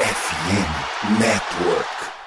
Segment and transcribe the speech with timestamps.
[0.00, 2.19] FM Network.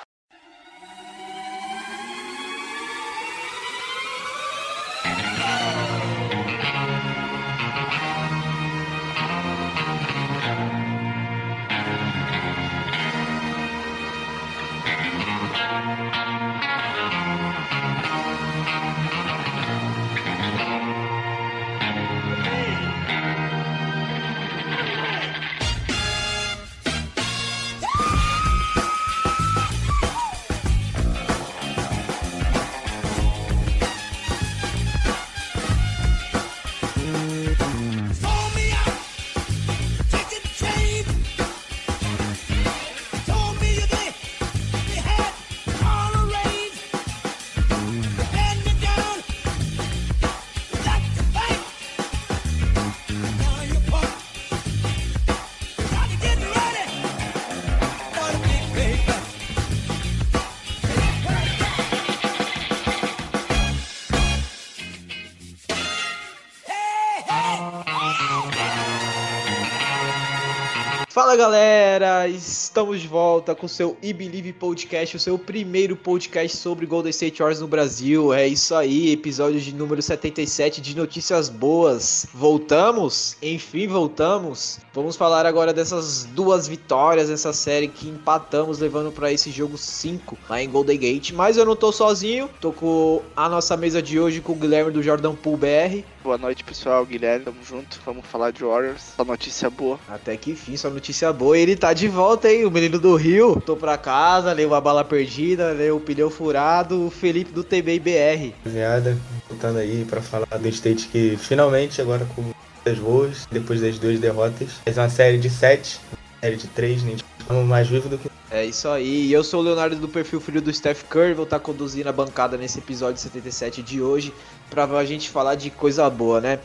[71.34, 76.56] Fala galera, estamos de volta com o seu e Believe Podcast, o seu primeiro podcast
[76.56, 78.32] sobre Golden State Warriors no Brasil.
[78.32, 82.28] É isso aí, episódio de número 77 de notícias boas.
[82.32, 83.36] Voltamos?
[83.42, 84.78] Enfim, voltamos.
[84.94, 90.38] Vamos falar agora dessas duas vitórias nessa série que empatamos, levando para esse jogo 5
[90.48, 91.32] lá em Golden Gate.
[91.32, 94.92] Mas eu não tô sozinho, tô com a nossa mesa de hoje com o Guilherme
[94.92, 96.04] do Jordan Pool BR.
[96.24, 97.06] Boa noite, pessoal.
[97.06, 98.00] Guilherme, tamo junto.
[98.06, 99.14] Vamos falar de Warriors.
[99.18, 100.00] Só notícia boa.
[100.08, 101.58] Até que enfim, só notícia boa.
[101.58, 102.66] Ele tá de volta, hein?
[102.66, 103.62] O menino do Rio.
[103.66, 107.08] Tô pra casa, leu a bala perdida, leu o pneu furado.
[107.08, 108.54] O Felipe do TBIBR.
[108.60, 109.18] Rapaziada,
[109.50, 114.18] voltando aí pra falar do State que finalmente, agora com muitas boas, depois das duas
[114.18, 116.00] derrotas, fez uma série de sete,
[116.40, 119.32] série de três, nem estamos mais vivos do que É isso aí.
[119.32, 121.34] Eu sou o Leonardo do perfil Filho do Steph Curry.
[121.34, 124.34] Vou estar conduzindo a bancada nesse episódio 77 de hoje
[124.70, 126.60] pra a gente falar de coisa boa, né?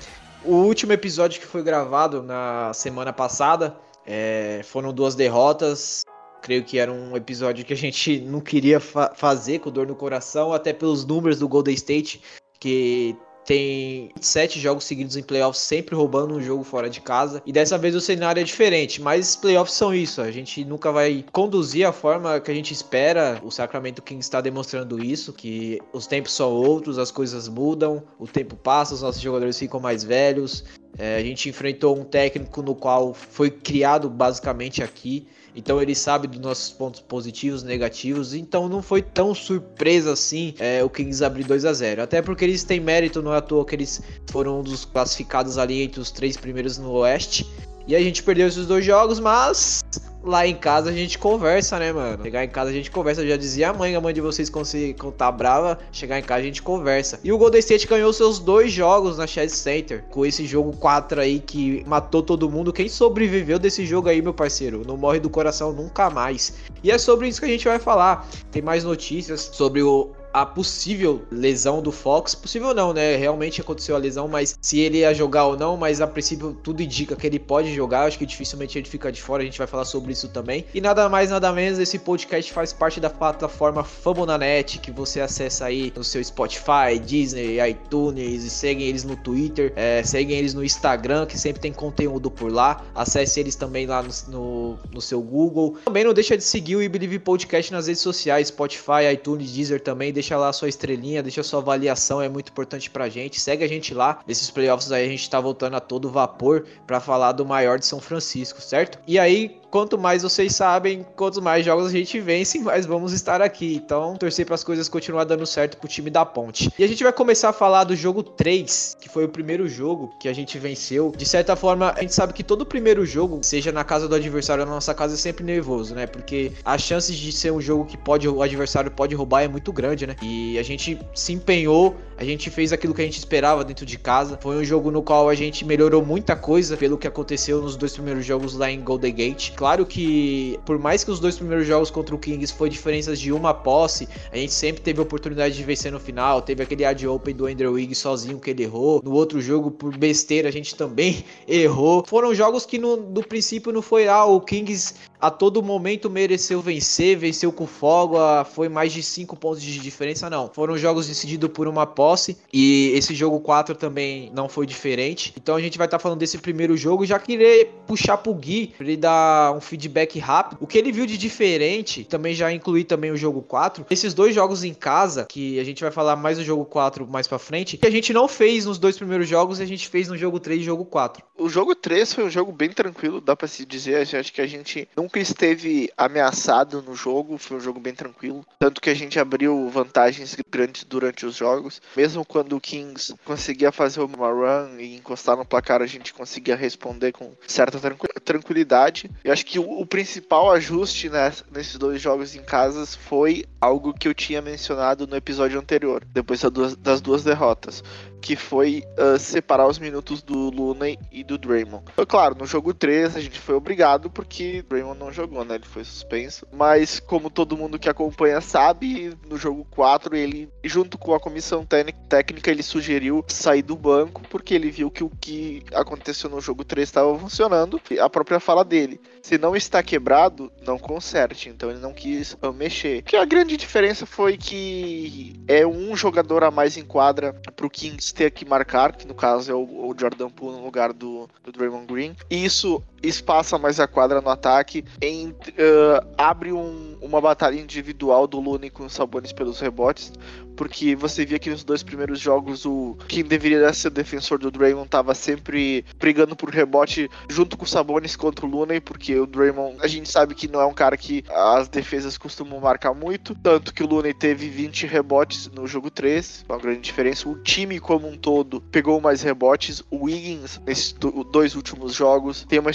[0.44, 6.02] O último episódio que foi gravado na semana passada é, foram duas derrotas.
[6.40, 9.96] Creio que era um episódio que a gente não queria fa fazer com dor no
[9.96, 12.22] coração, até pelos números do Golden State,
[12.60, 13.16] que
[13.48, 17.42] tem sete jogos seguidos em playoffs, sempre roubando um jogo fora de casa.
[17.46, 20.20] E dessa vez o cenário é diferente, mas playoffs são isso.
[20.20, 23.40] A gente nunca vai conduzir a forma que a gente espera.
[23.42, 28.26] O Sacramento Kings está demonstrando isso, que os tempos são outros, as coisas mudam, o
[28.26, 30.64] tempo passa, os nossos jogadores ficam mais velhos.
[30.98, 35.26] É, a gente enfrentou um técnico no qual foi criado basicamente aqui.
[35.54, 38.34] Então ele sabe dos nossos pontos positivos, negativos.
[38.34, 42.44] Então não foi tão surpresa assim é, o Kings abrir 2 a 0 Até porque
[42.44, 44.00] eles têm mérito, não é à toa que eles
[44.30, 47.46] foram um dos classificados ali entre os três primeiros no Oeste.
[47.88, 49.82] E a gente perdeu esses dois jogos, mas
[50.22, 52.22] lá em casa a gente conversa, né, mano?
[52.22, 53.22] Chegar em casa a gente conversa.
[53.22, 54.68] Eu já dizia a mãe, a mãe de vocês quando,
[55.12, 57.18] tá brava, chegar em casa a gente conversa.
[57.24, 60.04] E o Golden State ganhou seus dois jogos na Chase Center.
[60.10, 62.74] Com esse jogo 4 aí que matou todo mundo.
[62.74, 64.82] Quem sobreviveu desse jogo aí, meu parceiro?
[64.86, 66.52] Não morre do coração nunca mais.
[66.82, 68.28] E é sobre isso que a gente vai falar.
[68.50, 72.34] Tem mais notícias sobre o, a possível lesão do Fox.
[72.34, 73.16] Possível não, né?
[73.16, 76.82] Realmente aconteceu a lesão, mas se ele ia jogar ou não, mas a princípio tudo
[76.82, 78.04] indica que ele pode jogar.
[78.04, 80.64] Acho que dificilmente ele fica de fora, a gente vai falar sobre isso também.
[80.74, 85.66] E nada mais, nada menos, esse podcast faz parte da plataforma Famonanet, que você acessa
[85.66, 90.64] aí no seu Spotify, Disney, iTunes, e seguem eles no Twitter, é, seguem eles no
[90.64, 92.84] Instagram, que sempre tem conteúdo por lá.
[92.94, 95.76] Acesse eles também lá no, no, no seu Google.
[95.84, 100.12] Também não deixa de seguir o IBelieve Podcast nas redes sociais, Spotify, iTunes, Deezer também.
[100.18, 103.40] Deixa lá sua estrelinha, deixa sua avaliação, é muito importante pra gente.
[103.40, 104.18] Segue a gente lá.
[104.26, 107.86] Nesses playoffs aí a gente tá voltando a todo vapor para falar do maior de
[107.86, 108.98] São Francisco, certo?
[109.06, 113.40] E aí, quanto mais vocês sabem, quanto mais jogos a gente vence, mais vamos estar
[113.42, 113.74] aqui.
[113.74, 116.72] Então, torcer para as coisas continuar dando certo pro time da Ponte.
[116.78, 120.12] E a gente vai começar a falar do jogo 3, que foi o primeiro jogo
[120.18, 121.12] que a gente venceu.
[121.16, 124.62] De certa forma, a gente sabe que todo primeiro jogo, seja na casa do adversário
[124.62, 126.06] ou na nossa casa, é sempre nervoso, né?
[126.06, 129.72] Porque as chances de ser um jogo que pode o adversário pode roubar é muito
[129.72, 130.16] grande, né?
[130.22, 133.98] E a gente se empenhou, a gente fez aquilo que a gente esperava dentro de
[133.98, 134.38] casa.
[134.40, 137.92] Foi um jogo no qual a gente melhorou muita coisa pelo que aconteceu nos dois
[137.92, 139.52] primeiros jogos lá em Golden Gate.
[139.58, 143.32] Claro que, por mais que os dois primeiros jogos contra o Kings foi diferenças de
[143.32, 146.40] uma posse, a gente sempre teve oportunidade de vencer no final.
[146.40, 149.02] Teve aquele ad open do Andrew Wiggs sozinho que ele errou.
[149.02, 152.04] No outro jogo, por besteira, a gente também errou.
[152.06, 156.60] Foram jogos que no, do princípio não foi, ah, o Kings a todo momento mereceu
[156.60, 160.50] vencer, venceu com folga, foi mais de 5 pontos de diferença, não.
[160.52, 165.32] Foram jogos decididos por uma posse e esse jogo 4 também não foi diferente.
[165.36, 168.74] Então a gente vai estar tá falando desse primeiro jogo, já querer puxar pro Gui,
[168.76, 170.58] pra ele dar um feedback rápido.
[170.60, 173.86] O que ele viu de diferente, também já incluir também o jogo 4.
[173.90, 177.26] Esses dois jogos em casa, que a gente vai falar mais do jogo 4 mais
[177.26, 180.16] para frente, que a gente não fez nos dois primeiros jogos, a gente fez no
[180.16, 181.22] jogo 3 e jogo 4.
[181.36, 183.96] O jogo 3 foi um jogo bem tranquilo, dá para se dizer.
[183.96, 188.44] Acho que a gente nunca esteve ameaçado no jogo, foi um jogo bem tranquilo.
[188.58, 191.80] Tanto que a gente abriu vantagens grandes durante os jogos.
[191.96, 196.54] Mesmo quando o Kings conseguia fazer uma run e encostar no placar, a gente conseguia
[196.54, 197.80] responder com certa
[198.22, 199.10] tranquilidade.
[199.24, 204.06] Eu acho que o, principal ajuste né, nesses dois jogos em casa foi algo que
[204.06, 206.42] eu tinha mencionado no episódio anterior, depois
[206.78, 207.82] das duas derrotas
[208.20, 211.84] que foi uh, separar os minutos do Looney e do Draymond.
[212.06, 215.54] Claro, no jogo 3 a gente foi obrigado porque Draymond não jogou, né?
[215.54, 216.46] Ele foi suspenso.
[216.52, 221.64] Mas como todo mundo que acompanha sabe, no jogo 4 ele, junto com a comissão
[221.64, 226.64] técnica, ele sugeriu sair do banco porque ele viu que o que aconteceu no jogo
[226.64, 227.80] 3 estava funcionando.
[228.00, 231.48] A própria fala dele, se não está quebrado, não conserte.
[231.48, 233.02] Então ele não quis uh, mexer.
[233.02, 238.07] Que a grande diferença foi que é um jogador a mais em quadra pro Kings
[238.12, 241.52] ter que marcar, que no caso é o, o Jordan Poole no lugar do, do
[241.52, 242.16] Draymond Green.
[242.30, 248.40] E isso espaça mais a quadra no ataque, uh, abre um, uma batalha individual do
[248.40, 250.12] Looney com os Sabonis pelos rebotes,
[250.58, 254.50] porque você via que nos dois primeiros jogos o quem deveria ser o defensor do
[254.50, 259.26] Draymond estava sempre brigando por rebote junto com o Sabonis contra o Looney, porque o
[259.26, 263.36] Draymond, a gente sabe que não é um cara que as defesas costumam marcar muito,
[263.36, 267.28] tanto que o Looney teve 20 rebotes no jogo 3, uma grande diferença.
[267.28, 270.92] O time como um todo pegou mais rebotes, o Wiggins nesses
[271.30, 272.70] dois últimos jogos tem uma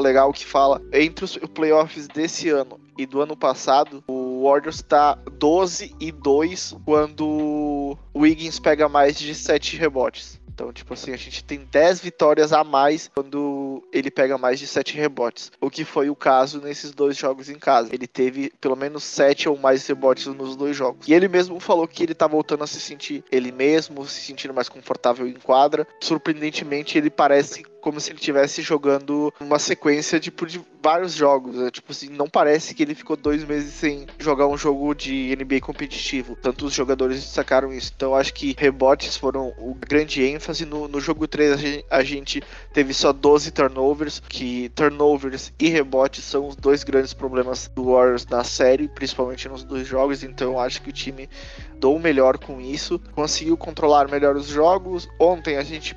[0.00, 5.18] legal que fala entre os playoffs desse ano e do ano passado, o Warriors tá
[5.32, 10.40] 12 e 2 quando o Wiggins pega mais de 7 rebotes.
[10.56, 14.66] Então, tipo assim, a gente tem 10 vitórias a mais quando ele pega mais de
[14.66, 15.52] 7 rebotes.
[15.60, 17.90] O que foi o caso nesses dois jogos em casa.
[17.94, 21.06] Ele teve pelo menos 7 ou mais rebotes nos dois jogos.
[21.06, 24.54] E ele mesmo falou que ele tá voltando a se sentir ele mesmo, se sentindo
[24.54, 25.86] mais confortável em quadra.
[26.00, 31.54] Surpreendentemente, ele parece como se ele estivesse jogando uma sequência tipo, de vários jogos.
[31.54, 31.70] Né?
[31.70, 35.60] Tipo assim, não parece que ele ficou dois meses sem jogar um jogo de NBA
[35.60, 36.36] competitivo.
[36.42, 37.92] Tanto os jogadores destacaram isso.
[37.94, 40.66] Então acho que rebotes foram o grande ênfase.
[40.66, 42.42] No, no jogo 3 a gente, a gente
[42.72, 48.26] teve só 12 turnovers, que turnovers e rebotes são os dois grandes problemas do Warriors
[48.26, 50.24] na série, principalmente nos dois jogos.
[50.24, 51.30] Então acho que o time
[51.78, 55.08] dou melhor com isso, conseguiu controlar melhor os jogos.
[55.20, 55.94] Ontem a gente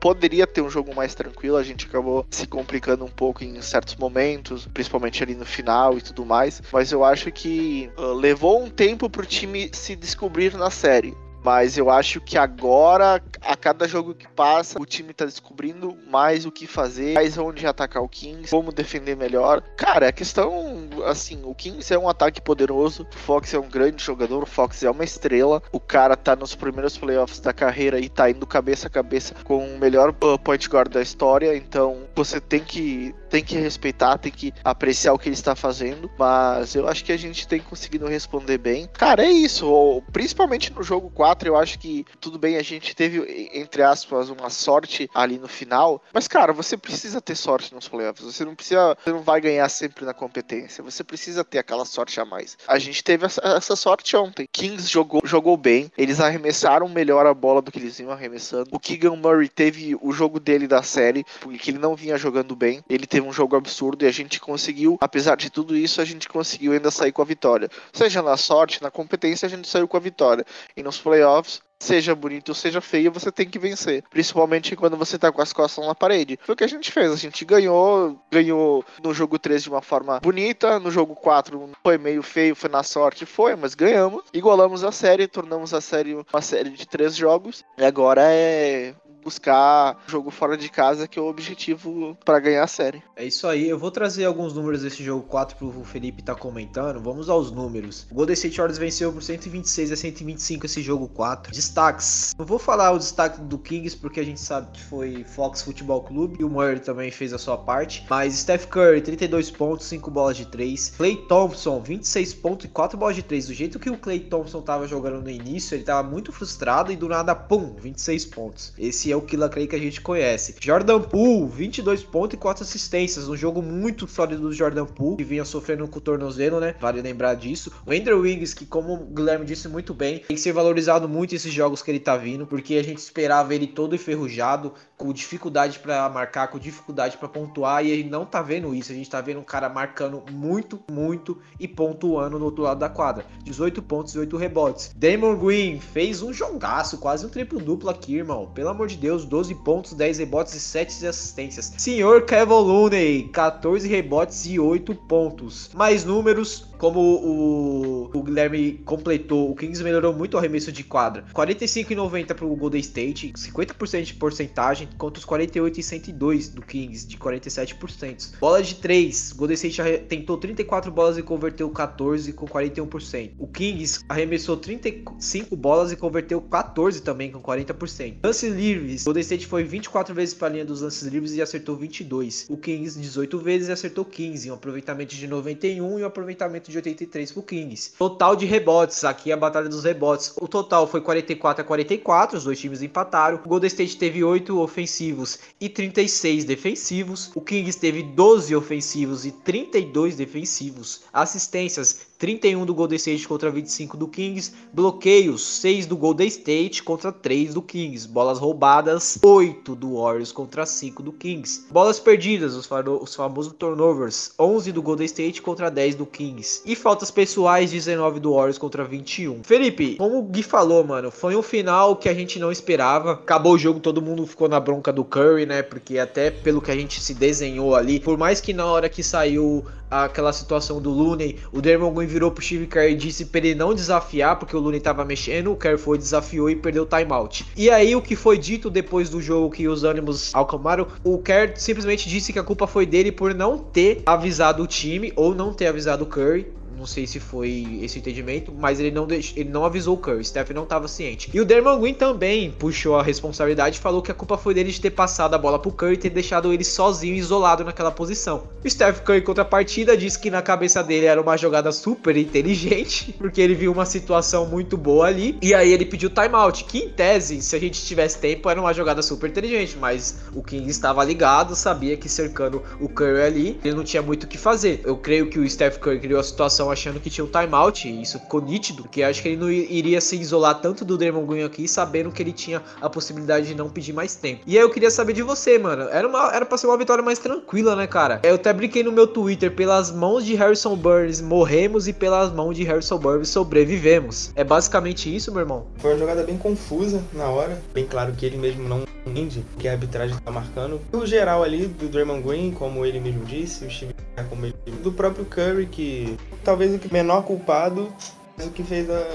[0.00, 3.96] poderia ter um jogo mais tranquilo, a gente acabou se complicando um pouco em certos
[3.96, 8.70] momentos, principalmente ali no final e tudo mais, mas eu acho que uh, levou um
[8.70, 11.14] tempo pro time se descobrir na série.
[11.46, 16.44] Mas eu acho que agora, a cada jogo que passa, o time tá descobrindo mais
[16.44, 19.62] o que fazer, mais onde atacar o Kings, como defender melhor.
[19.76, 24.02] Cara, a questão, assim, o Kings é um ataque poderoso, o Fox é um grande
[24.02, 28.08] jogador, o Fox é uma estrela, o cara tá nos primeiros playoffs da carreira e
[28.08, 32.40] tá indo cabeça a cabeça com o melhor uh, point guard da história, então você
[32.40, 36.88] tem que tem que respeitar, tem que apreciar o que ele está fazendo, mas eu
[36.88, 38.88] acho que a gente tem conseguido responder bem.
[38.92, 43.50] Cara, é isso, principalmente no jogo 4, eu acho que tudo bem, a gente teve,
[43.52, 48.24] entre aspas, uma sorte ali no final, mas cara, você precisa ter sorte nos playoffs,
[48.24, 52.20] você não precisa, você não vai ganhar sempre na competência, você precisa ter aquela sorte
[52.20, 52.56] a mais.
[52.66, 54.46] A gente teve essa, sorte ontem.
[54.50, 58.68] Kings jogou, jogou bem, eles arremessaram melhor a bola do que eles iam arremessando.
[58.72, 62.82] O Keegan Murray teve o jogo dele da série, porque ele não vinha jogando bem,
[62.88, 66.28] ele teve um jogo absurdo e a gente conseguiu, apesar de tudo isso, a gente
[66.28, 67.68] conseguiu ainda sair com a vitória.
[67.92, 70.44] Seja na sorte, na competência, a gente saiu com a vitória.
[70.76, 74.02] E nos playoffs, seja bonito ou seja feio, você tem que vencer.
[74.10, 76.38] Principalmente quando você tá com as costas na parede.
[76.42, 77.12] Foi o que a gente fez.
[77.12, 81.98] A gente ganhou, ganhou no jogo 3 de uma forma bonita, no jogo 4 foi
[81.98, 84.24] meio feio, foi na sorte, foi, mas ganhamos.
[84.32, 87.64] Igualamos a série, tornamos a série uma série de três jogos.
[87.78, 88.94] E agora é
[89.26, 93.02] buscar jogo fora de casa, que é o objetivo para ganhar a série.
[93.16, 93.68] É isso aí.
[93.68, 97.00] Eu vou trazer alguns números desse jogo 4 pro Felipe tá comentando.
[97.00, 98.06] Vamos aos números.
[98.08, 101.52] O Golden State Warriors venceu por 126 a 125 esse jogo 4.
[101.66, 102.32] Destaques.
[102.38, 106.00] Não vou falar o destaque do Kings porque a gente sabe que foi Fox Futebol
[106.02, 108.06] Clube e o Murray também fez a sua parte.
[108.08, 110.94] Mas Steph Curry, 32 pontos, 5 bolas de 3.
[110.96, 113.48] Clay Thompson, 26 pontos e 4 bolas de 3.
[113.48, 116.96] Do jeito que o Clay Thompson tava jogando no início, ele tava muito frustrado e
[116.96, 118.72] do nada, pum, 26 pontos.
[118.78, 120.54] Esse é o Killa Clay que a gente conhece.
[120.60, 123.28] Jordan Poole, 22 pontos e 4 assistências.
[123.28, 126.76] Um jogo muito sólido do Jordan Poole, que vinha sofrendo com o tornozelo, né?
[126.80, 127.72] Vale lembrar disso.
[127.84, 131.34] O Andrew Wiggins, que como o Guilherme disse muito bem, tem que ser valorizado muito
[131.34, 135.78] esses jogos que ele tá vindo, porque a gente esperava ele todo enferrujado, com dificuldade
[135.78, 138.92] para marcar, com dificuldade para pontuar, e ele não tá vendo isso.
[138.92, 142.88] A gente tá vendo um cara marcando muito, muito e pontuando no outro lado da
[142.88, 143.26] quadra.
[143.44, 144.92] 18 pontos e 8 rebotes.
[144.96, 148.50] Damon Green fez um jogaço, quase um triplo duplo aqui, irmão.
[148.54, 151.72] Pelo amor de Deus, 12 pontos, 10 rebotes e 7 assistências.
[151.76, 155.70] Senhor Kevin Looney, 14 rebotes e 8 pontos.
[155.74, 161.24] Mais números, como o, o, Guilherme completou, o Kings melhorou muito o arremesso de quadra.
[161.34, 167.06] 45,90 para o Golden State, 50% de porcentagem, contra os 48 e 102 do Kings,
[167.06, 168.38] de 47%.
[168.38, 173.32] Bola de 3, Golden State tentou 34 bolas e converteu 14 com 41%.
[173.38, 178.16] O Kings arremessou 35 bolas e converteu 14 também com 40%.
[178.22, 181.76] Lances livres, Golden State foi 24 vezes para a linha dos lances livres e acertou
[181.76, 182.46] 22.
[182.48, 186.76] O Kings 18 vezes e acertou 15, um aproveitamento de 91 e um aproveitamento de
[186.76, 187.92] 83 pro Kings.
[187.98, 190.32] Total de rebotes, aqui é a batalha dos rebotes.
[190.40, 193.40] O total foi 44 a 44, os dois times empataram.
[193.44, 197.30] O Golden State teve 8 ofensivos e 36 defensivos.
[197.34, 201.02] O Kings teve 12 ofensivos e 32 defensivos.
[201.12, 204.52] Assistências 31 do Golden State contra 25 do Kings.
[204.72, 208.08] Bloqueios, 6 do Golden State contra 3 do Kings.
[208.08, 211.66] Bolas roubadas, 8 do Warriors contra 5 do Kings.
[211.70, 212.68] Bolas perdidas, os,
[213.00, 216.62] os famosos turnovers, 11 do Golden State contra 10 do Kings.
[216.64, 219.42] E faltas pessoais, 19 do Warriors contra 21.
[219.42, 223.12] Felipe, como o Gui falou, mano, foi um final que a gente não esperava.
[223.12, 225.62] Acabou o jogo, todo mundo ficou na bronca do Curry, né?
[225.62, 229.02] Porque até pelo que a gente se desenhou ali, por mais que na hora que
[229.02, 233.54] saiu aquela situação do Looney, o Dermon Virou pro Steve Kerr e disse para ele
[233.54, 237.44] não desafiar, porque o Looney tava mexendo, o Kerr foi, desafiou e perdeu o timeout.
[237.56, 241.54] E aí o que foi dito depois do jogo que os ânimos acalmaram, o Kerr
[241.56, 245.52] simplesmente disse que a culpa foi dele por não ter avisado o time ou não
[245.52, 249.48] ter avisado o Curry não sei se foi esse entendimento, mas ele não, deixou, ele
[249.48, 250.24] não avisou o Curry.
[250.24, 251.30] Steph não estava ciente.
[251.32, 254.70] E o Dermon Green também puxou a responsabilidade e falou que a culpa foi dele
[254.70, 258.44] de ter passado a bola pro Curry e ter deixado ele sozinho, isolado naquela posição.
[258.62, 262.16] O Steph Curry, contra a partida, disse que na cabeça dele era uma jogada super
[262.16, 265.38] inteligente, porque ele viu uma situação muito boa ali.
[265.40, 268.74] E aí ele pediu timeout, que em tese, se a gente tivesse tempo, era uma
[268.74, 269.76] jogada super inteligente.
[269.80, 274.24] Mas o King estava ligado, sabia que cercando o Curry ali, ele não tinha muito
[274.24, 274.80] o que fazer.
[274.84, 278.02] Eu creio que o Steph Curry criou a situação achando que tinha um timeout, e
[278.02, 281.44] isso ficou nítido, porque acho que ele não iria se isolar tanto do Draymond Green
[281.44, 284.42] aqui, sabendo que ele tinha a possibilidade de não pedir mais tempo.
[284.46, 285.84] E aí eu queria saber de você, mano.
[285.90, 288.20] Era, uma, era pra ser uma vitória mais tranquila, né, cara?
[288.22, 292.56] Eu até brinquei no meu Twitter, pelas mãos de Harrison Burns morremos e pelas mãos
[292.56, 294.30] de Harrison Burns sobrevivemos.
[294.34, 295.66] É basicamente isso, meu irmão?
[295.78, 299.68] Foi uma jogada bem confusa na hora, bem claro que ele mesmo não entende que
[299.68, 300.80] a arbitragem tá marcando.
[300.92, 303.94] O geral ali do Draymond Green, como ele mesmo disse, o Steve
[304.28, 307.92] como ele do próprio Curry, que talvez o menor culpado,
[308.36, 309.06] mas o que fez a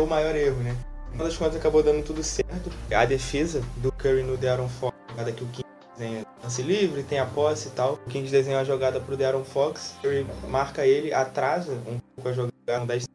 [0.00, 0.76] o maior erro, né?
[1.14, 2.70] Uma das contas acabou dando tudo certo.
[2.94, 4.96] A defesa do Curry no De'Aaron Fox,
[5.36, 7.94] que o Kings desenha lance livre, tem a posse e tal.
[8.06, 12.32] O Kings desenha a jogada pro De'Aaron Fox, Curry marca ele, atrasa um pouco a
[12.32, 13.08] jogada, 10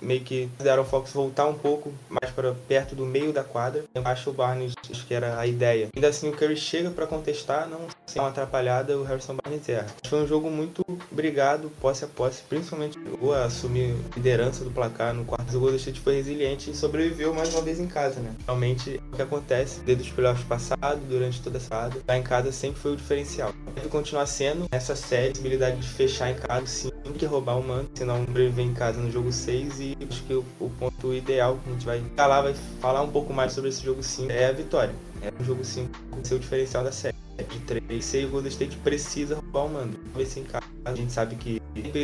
[0.00, 3.84] meio que deram Fox voltar um pouco mais para perto do meio da quadra.
[4.04, 5.88] Acho o Barnes, acho que era a ideia.
[5.94, 9.86] Ainda assim, o Curry chega para contestar, não sem uma atrapalhada, o Harrison Barnes erra.
[10.06, 15.24] Foi um jogo muito brigado, posse a posse, principalmente o assumir liderança do placar no
[15.24, 15.56] quarto.
[15.56, 18.34] O Golden State foi resiliente e sobreviveu mais uma vez em casa, né?
[18.46, 22.22] Realmente, é o que acontece desde os playoffs passados, durante toda essa fase, estar em
[22.24, 23.52] casa sempre foi o diferencial.
[23.74, 27.62] Deve continuar sendo essa série, a possibilidade de fechar em casa, sim, que roubar o
[27.62, 31.58] mando, senão sobreviver em casa no jogo 6 e acho que o, o, ponto ideal
[31.62, 34.46] que a gente vai falar, vai falar um pouco mais sobre esse jogo 5 é
[34.46, 34.94] a vitória.
[35.22, 35.90] É um jogo 5
[36.24, 37.14] ser o diferencial da série.
[37.36, 39.98] De 3 e o Golden State precisa roubar o mando.
[40.14, 40.64] Ver se em casa.
[40.84, 41.60] A gente sabe que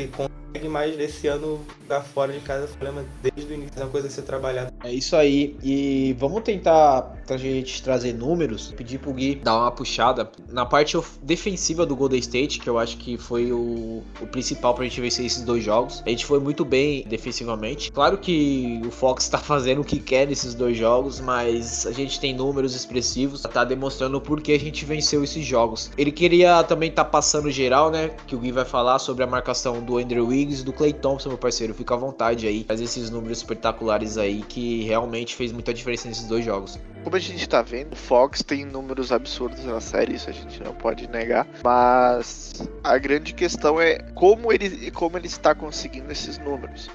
[0.08, 0.29] consegue
[0.68, 3.72] mais desse ano da fora de casa problema desde o início.
[3.76, 4.72] É uma coisa a ser trabalhada.
[4.84, 5.56] É isso aí.
[5.62, 8.72] E vamos tentar pra gente trazer números.
[8.76, 12.96] Pedir pro Gui dar uma puxada na parte defensiva do Golden State, que eu acho
[12.96, 16.02] que foi o, o principal pra gente vencer esses dois jogos.
[16.04, 17.92] A gente foi muito bem defensivamente.
[17.92, 22.18] Claro que o Fox tá fazendo o que quer nesses dois jogos, mas a gente
[22.18, 25.90] tem números expressivos, tá demonstrando por que a gente venceu esses jogos.
[25.98, 28.10] Ele queria também tá passando geral, né?
[28.26, 31.28] Que o Gui vai falar sobre a marcação do Andrew Wiggins e do Clay Thompson,
[31.28, 31.74] meu parceiro.
[31.74, 36.26] Fica à vontade aí, faz esses números espetaculares aí que realmente fez muita diferença nesses
[36.26, 36.78] dois jogos.
[37.04, 40.74] Como a gente tá vendo, Fox tem números absurdos na série, isso a gente não
[40.74, 41.46] pode negar.
[41.64, 46.90] Mas a grande questão é como ele, como ele está conseguindo esses números.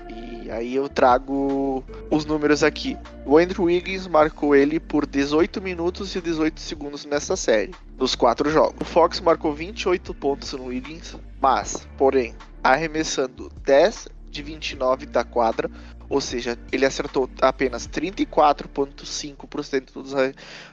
[0.45, 2.95] E aí eu trago os números aqui.
[3.25, 8.49] O Andrew Wiggins marcou ele por 18 minutos e 18 segundos nessa série, nos quatro
[8.51, 8.75] jogos.
[8.79, 12.35] O Fox marcou 28 pontos no Wiggins, mas, porém,
[12.71, 15.69] arremessando 10 de 29 da quadra,
[16.09, 19.91] ou seja, ele acertou apenas 34,5%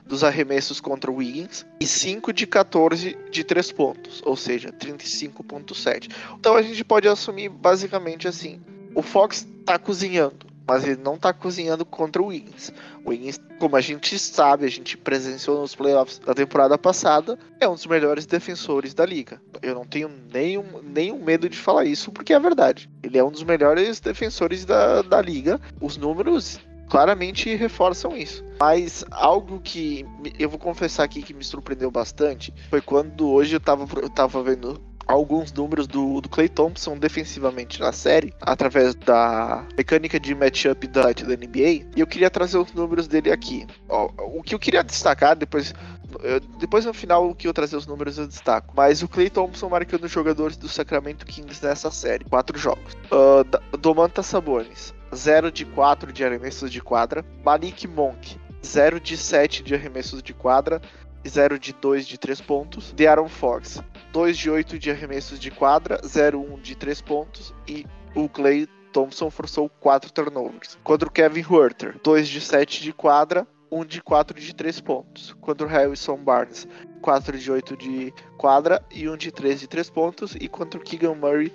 [0.07, 6.11] dos, arremessos contra o Wiggins e 5 de 14 de 3 pontos, ou seja, 35,7%.
[6.39, 8.63] Então a gente pode assumir basicamente assim:
[8.95, 12.73] o Fox está cozinhando, mas ele não está cozinhando contra o Wiggins.
[13.05, 17.69] O Wiggins, como a gente sabe, a gente presenciou nos playoffs da temporada passada, é
[17.69, 19.41] um dos melhores defensores da liga.
[19.61, 22.89] Eu não tenho nenhum, nenhum medo de falar isso, porque é verdade.
[23.03, 25.61] Ele é um dos melhores defensores da, da liga.
[25.81, 26.61] Os números
[26.93, 28.45] claramente reforçam isso.
[28.61, 30.05] Mas algo que
[30.39, 34.43] eu vou confessar aqui que me surpreendeu bastante foi quando hoje eu estava eu tava
[34.43, 40.87] vendo alguns números do, do Clay Thompson defensivamente na série, através da mecânica de matchup
[40.87, 43.67] da, da NBA, e eu queria trazer os números dele aqui.
[43.89, 45.75] Ó, o que eu queria destacar, depois
[46.21, 48.75] eu, depois no final o que eu trazer os números eu destaco.
[48.77, 52.25] Mas o Clay Thompson marcando jogadores do Sacramento Kings nessa série.
[52.25, 52.97] Quatro jogos.
[53.11, 54.95] Uh, Domantas Sabonis.
[55.15, 57.25] 0 de 4 de arremessos de quadra.
[57.45, 58.37] Malik Monk.
[58.65, 60.81] 0 de 7 de arremessos de quadra.
[61.27, 62.93] 0 de 2 de 3 pontos.
[62.93, 63.83] De'Aaron Fox.
[64.13, 69.31] 2 de 8 de arremessos de quadra, 0-1 de 3 pontos e o Clay Thompson
[69.31, 70.79] forçou 4 turnovers.
[70.85, 75.35] Contra o Kevin Huerter, 2 de 7 de quadra, 1 de 4 de 3 pontos.
[75.41, 76.69] Contra o Harrison Barnes,
[77.01, 80.37] 4 de 8 de quadra e 1 de 3 de 3 pontos.
[80.39, 81.51] E contra o Keegan Murray,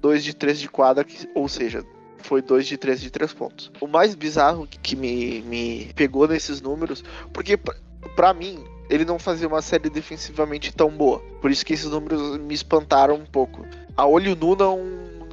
[0.00, 1.84] 2 de 3 de quadra, ou seja,
[2.18, 3.70] foi 2 de 3 de 3 pontos.
[3.80, 7.56] O mais bizarro que me, me pegou nesses números, porque
[8.16, 11.20] para mim, ele não fazia uma série defensivamente tão boa.
[11.40, 13.64] Por isso que esses números me espantaram um pouco.
[13.96, 14.80] A olho nu não,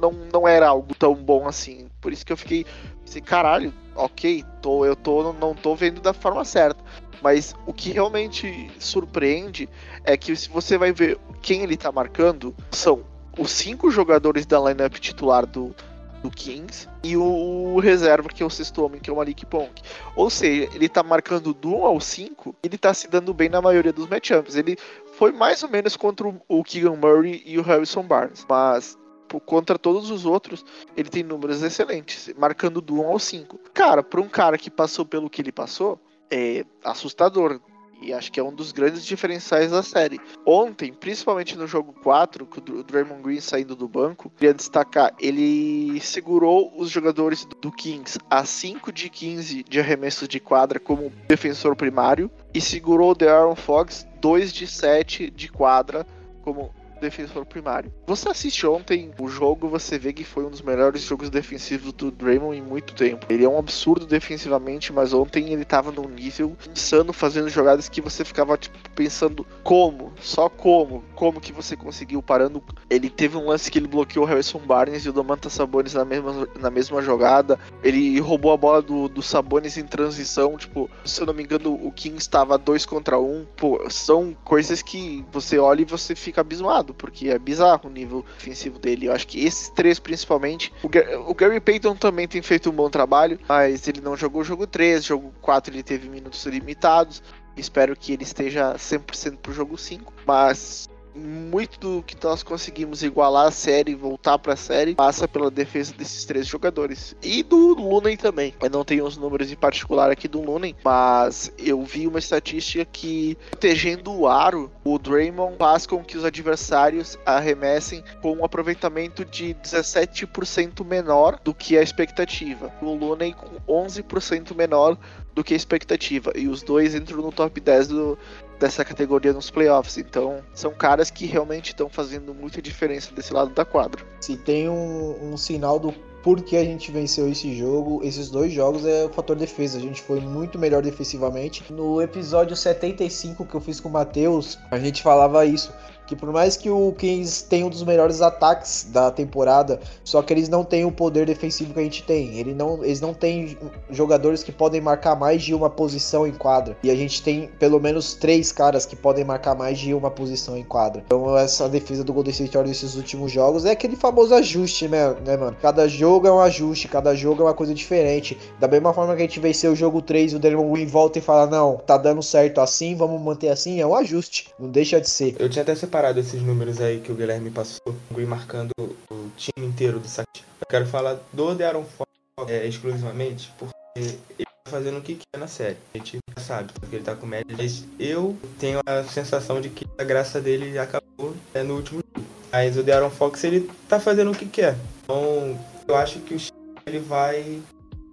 [0.00, 1.88] não, não era algo tão bom assim.
[2.00, 2.64] Por isso que eu fiquei
[3.04, 6.82] assim, caralho, ok, tô, eu tô, não tô vendo da forma certa.
[7.20, 9.68] Mas o que realmente surpreende
[10.04, 13.02] é que se você vai ver quem ele tá marcando, são
[13.36, 15.74] os cinco jogadores da lineup titular do,
[16.22, 19.46] do Kings e o, o, reserva, que é o sexto homem, que é o Malik
[19.46, 19.82] Ponk.
[20.16, 23.62] Ou seja, ele tá marcando do 1 ao 5, ele tá se dando bem na
[23.62, 24.56] maioria dos matchups.
[24.56, 24.76] Ele
[25.12, 28.98] foi mais ou menos contra o, Keegan Murray e o Harrison Barnes, mas
[29.44, 30.64] contra todos os outros,
[30.96, 33.58] ele tem números excelentes, marcando do 1 ao 5.
[33.74, 36.00] Cara, para um cara que passou pelo que ele passou,
[36.30, 37.60] é assustador.
[38.00, 40.20] E acho que é um dos grandes diferenciais da série.
[40.46, 46.00] Ontem, principalmente no jogo 4, com o Draymond Green saindo do banco, queria destacar, ele
[46.00, 51.74] segurou os jogadores do Kings a 5 de 15 de arremessos de quadra como defensor
[51.74, 56.06] primário e segurou o De'Aaron Fox 2 de 7 de quadra
[56.42, 57.92] como defensor primário.
[58.06, 62.10] Você assiste ontem o jogo, você vê que foi um dos melhores jogos defensivos do
[62.10, 63.26] Draymond em muito tempo.
[63.28, 68.00] Ele é um absurdo defensivamente, mas ontem ele tava num nível insano fazendo jogadas que
[68.00, 72.62] você ficava tipo, pensando como, só como, como que você conseguiu parando.
[72.90, 76.04] Ele teve um lance que ele bloqueou o Harrison Barnes e o Domantas Sabonis na
[76.04, 77.58] mesma, na mesma jogada.
[77.82, 81.74] Ele roubou a bola do, do Sabonis em transição, tipo, se eu não me engano,
[81.74, 83.46] o King estava dois contra um.
[83.56, 88.24] Pô, são coisas que você olha e você fica abismado porque é bizarro o nível
[88.36, 89.06] ofensivo dele.
[89.06, 90.72] Eu acho que esses três, principalmente.
[90.82, 94.66] O, o Gary Payton também tem feito um bom trabalho, mas ele não jogou jogo
[94.66, 97.22] 3, jogo 4 ele teve minutos limitados.
[97.56, 103.48] Espero que ele esteja 100% pro jogo 5, mas muito do que nós conseguimos igualar
[103.48, 107.16] a série, voltar para a série, passa pela defesa desses três jogadores.
[107.22, 108.54] E do Lunen também.
[108.60, 112.84] Eu não tenho os números em particular aqui do Lunen, mas eu vi uma estatística
[112.84, 119.24] que protegendo o aro, o Draymond faz com que os adversários arremessem com um aproveitamento
[119.24, 122.72] de 17% menor do que a expectativa.
[122.80, 124.98] O Lunen com 11% menor
[125.38, 126.32] do que a expectativa.
[126.34, 128.18] E os dois entram no top 10 do,
[128.58, 129.96] dessa categoria nos playoffs.
[129.96, 134.04] Então, são caras que realmente estão fazendo muita diferença desse lado da quadra.
[134.20, 138.84] Se tem um, um sinal do porquê a gente venceu esse jogo, esses dois jogos
[138.84, 139.78] é o fator defesa.
[139.78, 141.64] A gente foi muito melhor defensivamente.
[141.72, 145.72] No episódio 75 que eu fiz com o Matheus, a gente falava isso
[146.08, 150.32] que por mais que o Kings tenha um dos melhores ataques da temporada, só que
[150.32, 152.38] eles não têm o poder defensivo que a gente tem.
[152.38, 153.58] Ele não, eles não têm
[153.90, 156.76] jogadores que podem marcar mais de uma posição em quadra.
[156.82, 160.56] E a gente tem pelo menos três caras que podem marcar mais de uma posição
[160.56, 161.02] em quadra.
[161.04, 165.14] Então essa defesa do Golden State Warriors nesses últimos jogos é aquele famoso ajuste, né,
[165.26, 165.56] né, mano?
[165.60, 168.38] Cada jogo é um ajuste, cada jogo é uma coisa diferente.
[168.58, 171.22] Da mesma forma que a gente venceu o jogo 3, o Draymond Green volta e
[171.22, 174.48] fala: "Não, tá dando certo assim, vamos manter assim", é um ajuste.
[174.58, 175.36] Não deixa de ser.
[175.38, 178.70] Eu tinha até separado separado esses números aí que o Guilherme passou, e marcando
[179.10, 180.46] o time inteiro do Sacramento.
[180.60, 182.08] Eu quero falar do De'Aaron Fox,
[182.46, 185.76] é, exclusivamente porque ele tá fazendo o que quer na série.
[185.92, 187.56] A gente sabe, porque ele tá com média.
[187.56, 192.28] Mas eu tenho a sensação de que a graça dele acabou é, no último jogo.
[192.52, 194.76] Mas o De'Aaron Fox, ele tá fazendo o que quer.
[195.02, 195.58] Então,
[195.88, 196.38] eu acho que o
[196.86, 197.60] ele vai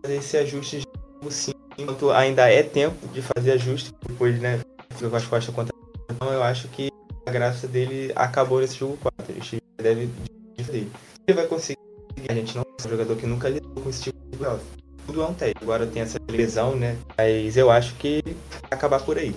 [0.01, 0.81] fazer esse ajuste
[1.29, 4.59] sim, enquanto ainda é tempo de fazer ajuste, depois, né,
[4.99, 5.73] com as costas contra
[6.09, 6.89] Então, eu acho que
[7.25, 9.25] a graça dele acabou nesse jogo 4.
[9.29, 10.09] Ele deve
[10.57, 10.87] fazer.
[11.27, 11.79] Ele vai conseguir,
[12.29, 14.63] a gente não é um jogador que nunca lidou com esse tipo de playoff.
[15.05, 15.57] Tudo é um teste.
[15.61, 16.97] Agora tem essa lesão, né?
[17.17, 18.23] Mas eu acho que
[18.71, 19.35] acabar por aí.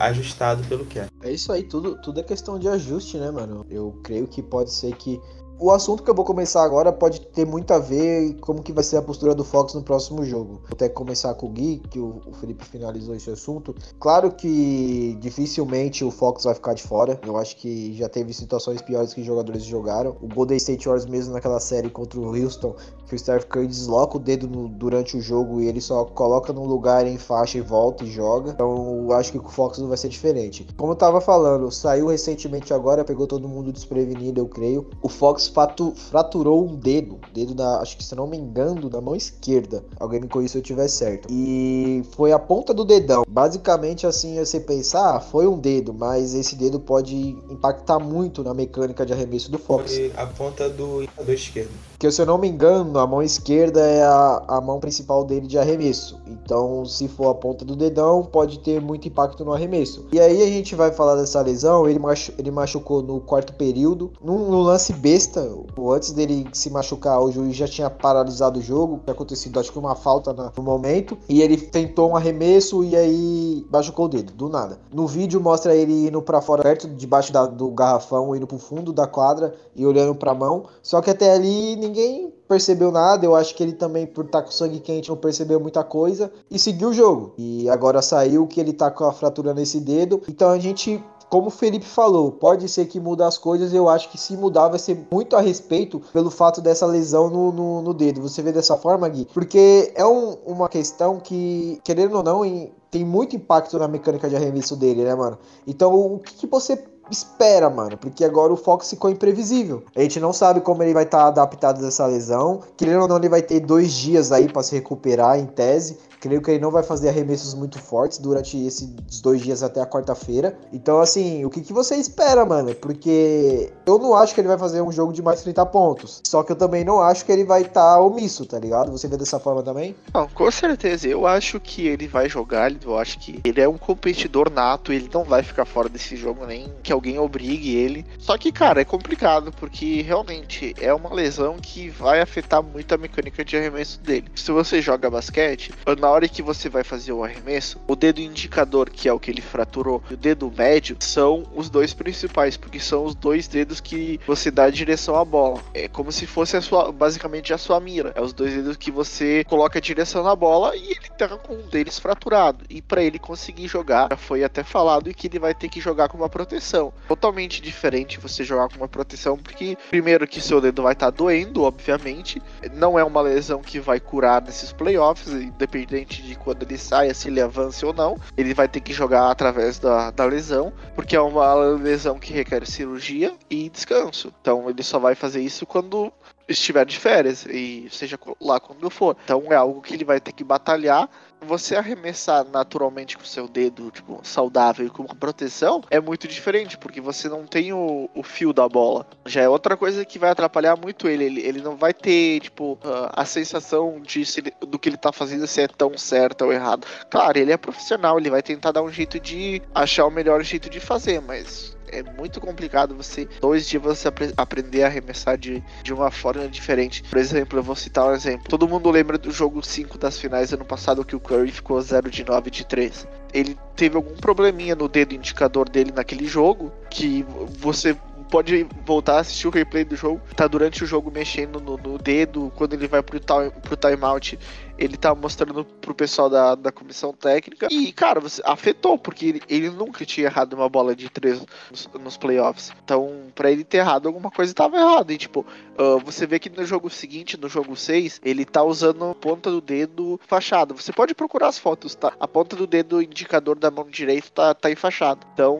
[0.00, 1.06] Ajustado pelo que é.
[1.22, 3.66] É isso aí, tudo, tudo é questão de ajuste, né, mano?
[3.70, 5.20] Eu creio que pode ser que
[5.58, 8.72] o assunto que eu vou começar agora pode ter muito a ver com como que
[8.72, 10.54] vai ser a postura do Fox no próximo jogo.
[10.54, 13.74] Vou até começar com o Gui, que o, Felipe finalizou esse assunto.
[14.00, 17.20] Claro que dificilmente o Fox vai ficar de fora.
[17.26, 20.16] Eu acho que já teve situações piores que jogadores jogaram.
[20.20, 22.74] O Golden State Warriors mesmo naquela série contra o Houston,
[23.06, 26.52] que o Steph Curry desloca o dedo no, durante o jogo e ele só coloca
[26.52, 28.50] no lugar em faixa e volta e joga.
[28.50, 30.66] Então eu acho que o Fox não vai ser diferente.
[30.76, 34.88] Como eu tava falando, saiu recentemente agora, pegou todo mundo desprevenido, eu creio.
[35.02, 39.00] O Fox fato, fraturou um dedo, dedo da, acho que se não me engano, da
[39.00, 39.84] mão esquerda.
[39.98, 41.28] Alguém me corrija se eu tiver certo.
[41.30, 43.24] E foi a ponta do dedão.
[43.28, 47.16] Basicamente, assim, você pensar, ah, foi um dedo, mas esse dedo pode
[47.50, 49.94] impactar muito na mecânica de arremesso do Fox.
[49.94, 51.70] Foi a ponta do, do esquerdo.
[51.98, 55.48] Que se eu não me engano, a mão esquerda é a, a mão principal dele
[55.48, 56.20] de arremesso.
[56.28, 60.06] Então, se for a ponta do dedão, pode ter muito impacto no arremesso.
[60.12, 61.88] E aí a gente vai falar dessa lesão.
[61.88, 65.40] Ele, machu ele machucou no quarto período, num, num lance besta.
[65.76, 69.00] Antes dele se machucar, o juiz já tinha paralisado o jogo.
[69.02, 71.18] Tinha acontecido, acho que uma falta no momento.
[71.28, 74.78] E ele tentou um arremesso e aí machucou o dedo, do nada.
[74.92, 78.92] No vídeo mostra ele indo para fora, perto debaixo da, do garrafão, indo pro fundo
[78.92, 80.66] da quadra e olhando pra mão.
[80.80, 83.24] Só que até ali ninguém percebeu nada.
[83.24, 86.30] Eu acho que ele também, por estar tá com sangue quente, não percebeu muita coisa
[86.50, 87.32] e seguiu o jogo.
[87.38, 90.22] E agora saiu que ele tá com a fratura nesse dedo.
[90.28, 93.74] Então a gente como o Felipe falou, pode ser que mude as coisas.
[93.74, 97.52] Eu acho que se mudar vai ser muito a respeito pelo fato dessa lesão no,
[97.52, 98.22] no, no dedo.
[98.22, 99.26] Você vê dessa forma, Gui?
[99.34, 104.26] Porque é um, uma questão que, querendo ou não, em, tem muito impacto na mecânica
[104.26, 105.38] de arremesso dele, né, mano?
[105.66, 109.82] Então, o que, que você espera, mano, porque agora o Fox ficou imprevisível.
[109.94, 112.60] A gente não sabe como ele vai estar tá adaptado dessa lesão.
[112.76, 115.98] Querendo ou não, ele vai ter dois dias aí para se recuperar, em tese.
[116.20, 118.88] Creio que ele não vai fazer arremessos muito fortes durante esses
[119.22, 120.58] dois dias até a quarta-feira.
[120.72, 122.74] Então, assim, o que, que você espera, mano?
[122.74, 126.20] Porque eu não acho que ele vai fazer um jogo de mais 30 pontos.
[126.24, 128.90] Só que eu também não acho que ele vai estar tá omisso, tá ligado?
[128.90, 129.94] Você vê dessa forma também?
[130.12, 131.06] Não, com certeza.
[131.06, 132.72] Eu acho que ele vai jogar.
[132.82, 134.92] Eu acho que ele é um competidor nato.
[134.92, 138.04] Ele não vai ficar fora desse jogo, nem que alguém obrigue ele.
[138.18, 142.98] Só que, cara, é complicado, porque realmente é uma lesão que vai afetar muito a
[142.98, 144.26] mecânica de arremesso dele.
[144.34, 148.22] Se você joga basquete, na na hora que você vai fazer o arremesso, o dedo
[148.22, 152.56] indicador, que é o que ele fraturou, e o dedo médio são os dois principais,
[152.56, 155.60] porque são os dois dedos que você dá a direção à bola.
[155.74, 158.14] É como se fosse a sua, basicamente a sua mira.
[158.14, 161.52] É os dois dedos que você coloca a direção na bola e ele tá com
[161.52, 162.64] um deles fraturado.
[162.70, 166.08] E para ele conseguir jogar, já foi até falado que ele vai ter que jogar
[166.08, 166.90] com uma proteção.
[167.06, 171.16] Totalmente diferente você jogar com uma proteção, porque primeiro que seu dedo vai estar tá
[171.18, 172.40] doendo, obviamente.
[172.72, 177.14] Não é uma lesão que vai curar nesses playoffs, independente independente de quando ele saia,
[177.14, 181.16] se ele avance ou não, ele vai ter que jogar através da, da lesão, porque
[181.16, 184.32] é uma lesão que requer cirurgia e descanso.
[184.40, 186.12] Então ele só vai fazer isso quando
[186.48, 189.16] estiver de férias, e seja lá quando for.
[189.24, 191.08] Então é algo que ele vai ter que batalhar
[191.40, 197.00] você arremessar naturalmente com seu dedo, tipo, saudável e com proteção, é muito diferente, porque
[197.00, 199.06] você não tem o, o fio da bola.
[199.26, 201.24] Já é outra coisa que vai atrapalhar muito ele.
[201.24, 202.78] Ele, ele não vai ter, tipo,
[203.12, 206.86] a sensação de se, do que ele tá fazendo se é tão certo ou errado.
[207.10, 210.68] Claro, ele é profissional, ele vai tentar dar um jeito de achar o melhor jeito
[210.68, 215.62] de fazer, mas é muito complicado você, dois dias, você ap aprender a arremessar de,
[215.82, 217.02] de uma forma diferente.
[217.02, 218.48] Por exemplo, eu vou citar um exemplo.
[218.48, 222.10] Todo mundo lembra do jogo 5 das finais ano passado que o Curry ficou 0
[222.10, 223.06] de 9 de 3.
[223.32, 227.24] Ele teve algum probleminha no dedo indicador dele naquele jogo que
[227.58, 227.96] você
[228.30, 230.20] pode voltar a assistir o replay do jogo.
[230.36, 234.38] Tá durante o jogo mexendo no, no dedo, quando ele vai pro, time, pro timeout,
[234.78, 237.66] ele tá mostrando pro pessoal da, da comissão técnica.
[237.70, 241.88] E, cara, você, afetou, porque ele, ele nunca tinha errado uma bola de três nos,
[242.00, 242.72] nos playoffs.
[242.84, 245.12] Então, para ele ter errado, alguma coisa tava errada.
[245.12, 245.44] E, tipo,
[245.76, 249.50] uh, você vê que no jogo seguinte, no jogo 6, ele tá usando a ponta
[249.50, 250.72] do dedo fachada.
[250.72, 252.12] Você pode procurar as fotos, tá?
[252.20, 255.26] A ponta do dedo indicador da mão direita tá, tá enfaixado.
[255.32, 255.58] Então,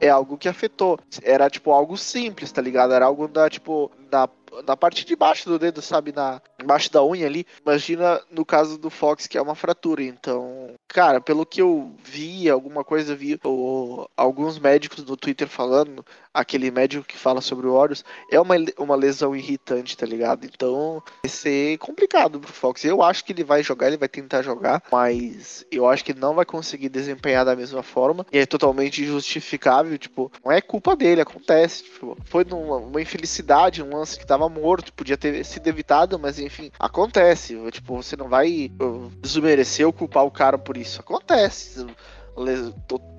[0.00, 0.98] é algo que afetou.
[1.22, 2.94] Era, tipo, algo simples, tá ligado?
[2.94, 4.28] Era algo da, tipo, da
[4.66, 6.12] na parte de baixo do dedo, sabe?
[6.12, 7.46] Na, embaixo da unha ali.
[7.64, 10.02] Imagina no caso do Fox, que é uma fratura.
[10.02, 13.38] Então, cara, pelo que eu vi, alguma coisa vi,
[14.16, 18.96] alguns médicos no Twitter falando, aquele médico que fala sobre o Horus, é uma, uma
[18.96, 20.44] lesão irritante, tá ligado?
[20.44, 22.84] Então, vai ser complicado pro Fox.
[22.84, 26.34] Eu acho que ele vai jogar, ele vai tentar jogar, mas eu acho que não
[26.34, 28.26] vai conseguir desempenhar da mesma forma.
[28.32, 31.84] E é totalmente injustificável, tipo, não é culpa dele, acontece.
[31.84, 36.38] Tipo, foi numa uma infelicidade, um lance que tava morto, podia ter sido evitado, mas
[36.38, 37.56] enfim, acontece.
[37.70, 41.00] Tipo, você não vai uh, desmerecer ou culpar o cara por isso.
[41.00, 41.86] Acontece.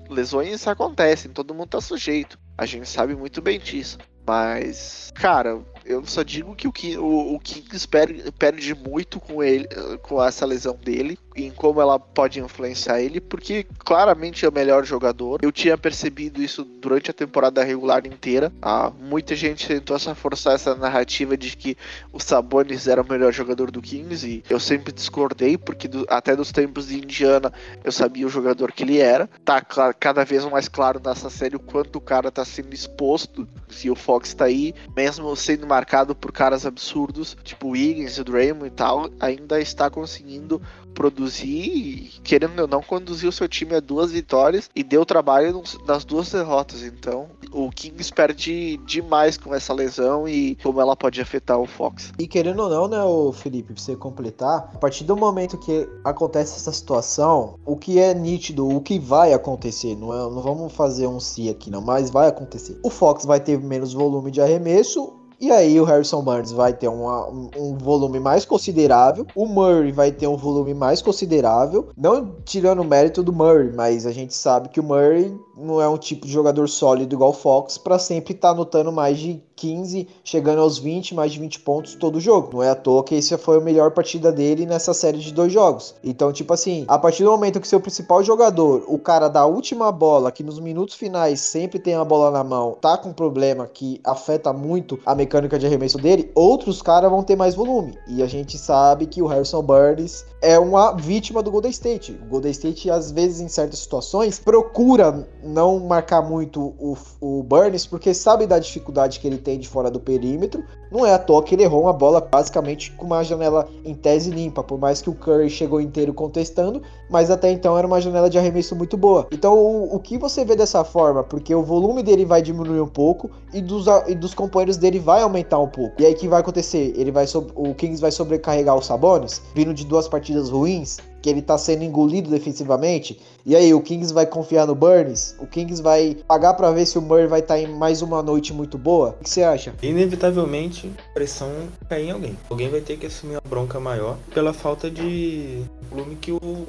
[0.08, 2.38] Lesões acontecem, todo mundo tá sujeito.
[2.58, 3.98] A gente sabe muito bem disso.
[4.26, 9.66] Mas, cara, eu só digo que o, o, o Kings perde, perde muito com ele,
[10.02, 14.84] com essa lesão dele, em como ela pode influenciar ele, porque claramente é o melhor
[14.84, 15.40] jogador.
[15.42, 18.52] Eu tinha percebido isso durante a temporada regular inteira.
[18.60, 21.76] Ah, muita gente tentou essa forçar essa narrativa de que
[22.12, 26.36] o Sabonis era o melhor jogador do Kings e eu sempre discordei, porque do, até
[26.36, 29.28] dos tempos de Indiana eu sabia o jogador que ele era.
[29.44, 33.48] Tá cada vez mais claro nessa série o quanto o cara tá sendo exposto.
[33.68, 38.66] Se o Fox tá aí, mesmo sendo marcado por caras absurdos, tipo Wiggins, o Draymond
[38.66, 40.60] e tal, ainda está conseguindo
[40.92, 46.04] produzir e, querendo ou não, conduziu seu time a duas vitórias e deu trabalho nas
[46.04, 46.82] duas derrotas.
[46.82, 52.12] Então, o Kings perde demais com essa lesão e como ela pode afetar o Fox.
[52.18, 55.88] E querendo ou não, né, o Felipe, pra você completar, a partir do momento que
[56.04, 60.72] acontece essa situação, o que é nítido, o que vai acontecer, não, é, não vamos
[60.72, 62.78] fazer um si aqui não, mas vai acontecer.
[62.82, 66.86] O Fox vai ter menos volume de arremesso, e aí o Harrison Barnes vai ter
[66.86, 69.26] uma, um volume mais considerável.
[69.34, 71.88] O Murray vai ter um volume mais considerável.
[71.96, 75.88] Não tirando o mérito do Murray, mas a gente sabe que o Murray não é
[75.88, 79.42] um tipo de jogador sólido igual o Fox para sempre estar tá anotando mais de
[79.62, 82.50] 15, chegando aos 20, mais de 20 pontos todo jogo.
[82.54, 85.52] Não é à toa que essa foi a melhor partida dele nessa série de dois
[85.52, 85.94] jogos.
[86.02, 89.92] Então, tipo assim, a partir do momento que seu principal jogador, o cara da última
[89.92, 93.68] bola, que nos minutos finais sempre tem a bola na mão, tá com um problema
[93.68, 97.96] que afeta muito a mecânica de arremesso dele, outros caras vão ter mais volume.
[98.08, 102.18] E a gente sabe que o Harrison Burns é uma vítima do Golden State.
[102.26, 107.86] O Golden State, às vezes, em certas situações, procura não marcar muito o, o Burns,
[107.86, 110.64] porque sabe da dificuldade que ele tem de fora do perímetro.
[110.90, 114.30] Não é à toa que ele errou uma bola basicamente com uma janela em tese
[114.30, 118.28] limpa, por mais que o Curry chegou inteiro contestando, mas até então era uma janela
[118.28, 119.26] de arremesso muito boa.
[119.32, 121.24] Então, o, o que você vê dessa forma?
[121.24, 125.22] Porque o volume dele vai diminuir um pouco e dos, e dos companheiros dele vai
[125.22, 126.00] aumentar um pouco.
[126.00, 126.92] E aí o que vai acontecer?
[126.96, 131.40] Ele vai o Kings vai sobrecarregar os Sabonis, vindo de duas partidas ruins, que ele
[131.40, 133.18] tá sendo engolido defensivamente.
[133.46, 135.36] E aí, o Kings vai confiar no Burns?
[135.38, 138.22] O Kings vai pagar para ver se o Murray vai estar tá em mais uma
[138.22, 139.16] noite muito boa?
[139.20, 139.74] O que você acha?
[139.82, 141.50] Inevitavelmente, a pressão
[141.88, 142.36] cai em alguém.
[142.50, 146.66] Alguém vai ter que assumir uma bronca maior pela falta de volume que o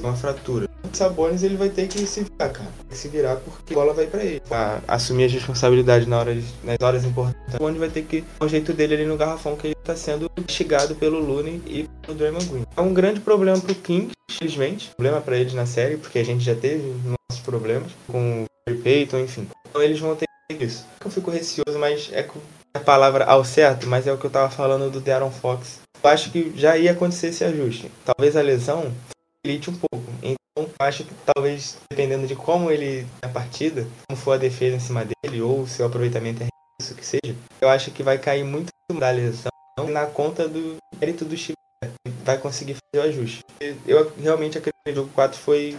[0.00, 0.73] uma fratura.
[0.84, 2.70] O Sabonis ele vai ter que se virar, cara.
[2.90, 4.40] Se virar porque a bola vai para ele.
[4.40, 7.54] Pra assumir as responsabilidades na hora nas horas importantes.
[7.58, 10.94] O vai ter que o jeito dele ali no garrafão que ele tá sendo investigado
[10.94, 12.66] pelo Looney e pelo Draymond Green.
[12.76, 14.90] É um grande problema pro King, infelizmente.
[14.96, 19.20] Problema para eles na série, porque a gente já teve nossos problemas com o Peyton,
[19.20, 19.48] enfim.
[19.68, 20.26] Então eles vão ter
[20.60, 20.86] isso.
[21.04, 22.28] Eu fico receoso, mas é
[22.74, 25.80] a palavra ao certo, mas é o que eu tava falando do Darren Fox.
[26.02, 27.90] Eu acho que já ia acontecer esse ajuste.
[28.04, 28.92] Talvez a lesão
[29.44, 30.04] facilite um pouco.
[30.22, 30.43] Então,
[30.80, 35.04] acho que talvez, dependendo de como ele a partida, como for a defesa em cima
[35.04, 36.48] dele, ou seu aproveitamento é
[36.80, 39.50] isso que seja, eu acho que vai cair muito da lesão
[39.88, 41.58] na conta do mérito do Chico
[42.24, 43.40] vai conseguir fazer o ajuste.
[43.86, 45.76] Eu realmente acredito que o jogo 4 foi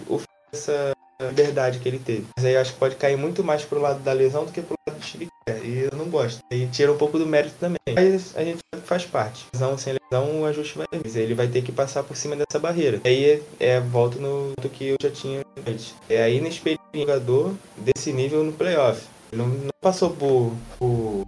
[0.52, 2.25] essa liberdade que ele teve.
[2.38, 4.75] Mas aí acho que pode cair muito mais pro lado da lesão do que pro
[4.88, 5.30] lado do Steve
[5.63, 6.39] E eu não gosto.
[6.51, 7.78] E tira um pouco do mérito também.
[7.93, 9.45] Mas a gente faz parte.
[9.54, 11.19] Lesão sem lesão, o ajuste vai vir.
[11.19, 12.99] Ele vai ter que passar por cima dessa barreira.
[13.06, 15.95] E aí é, volta no do que eu já tinha antes.
[16.10, 19.01] É a inexperiência jogador desse nível no playoff.
[19.32, 21.25] Ele não, não passou por, por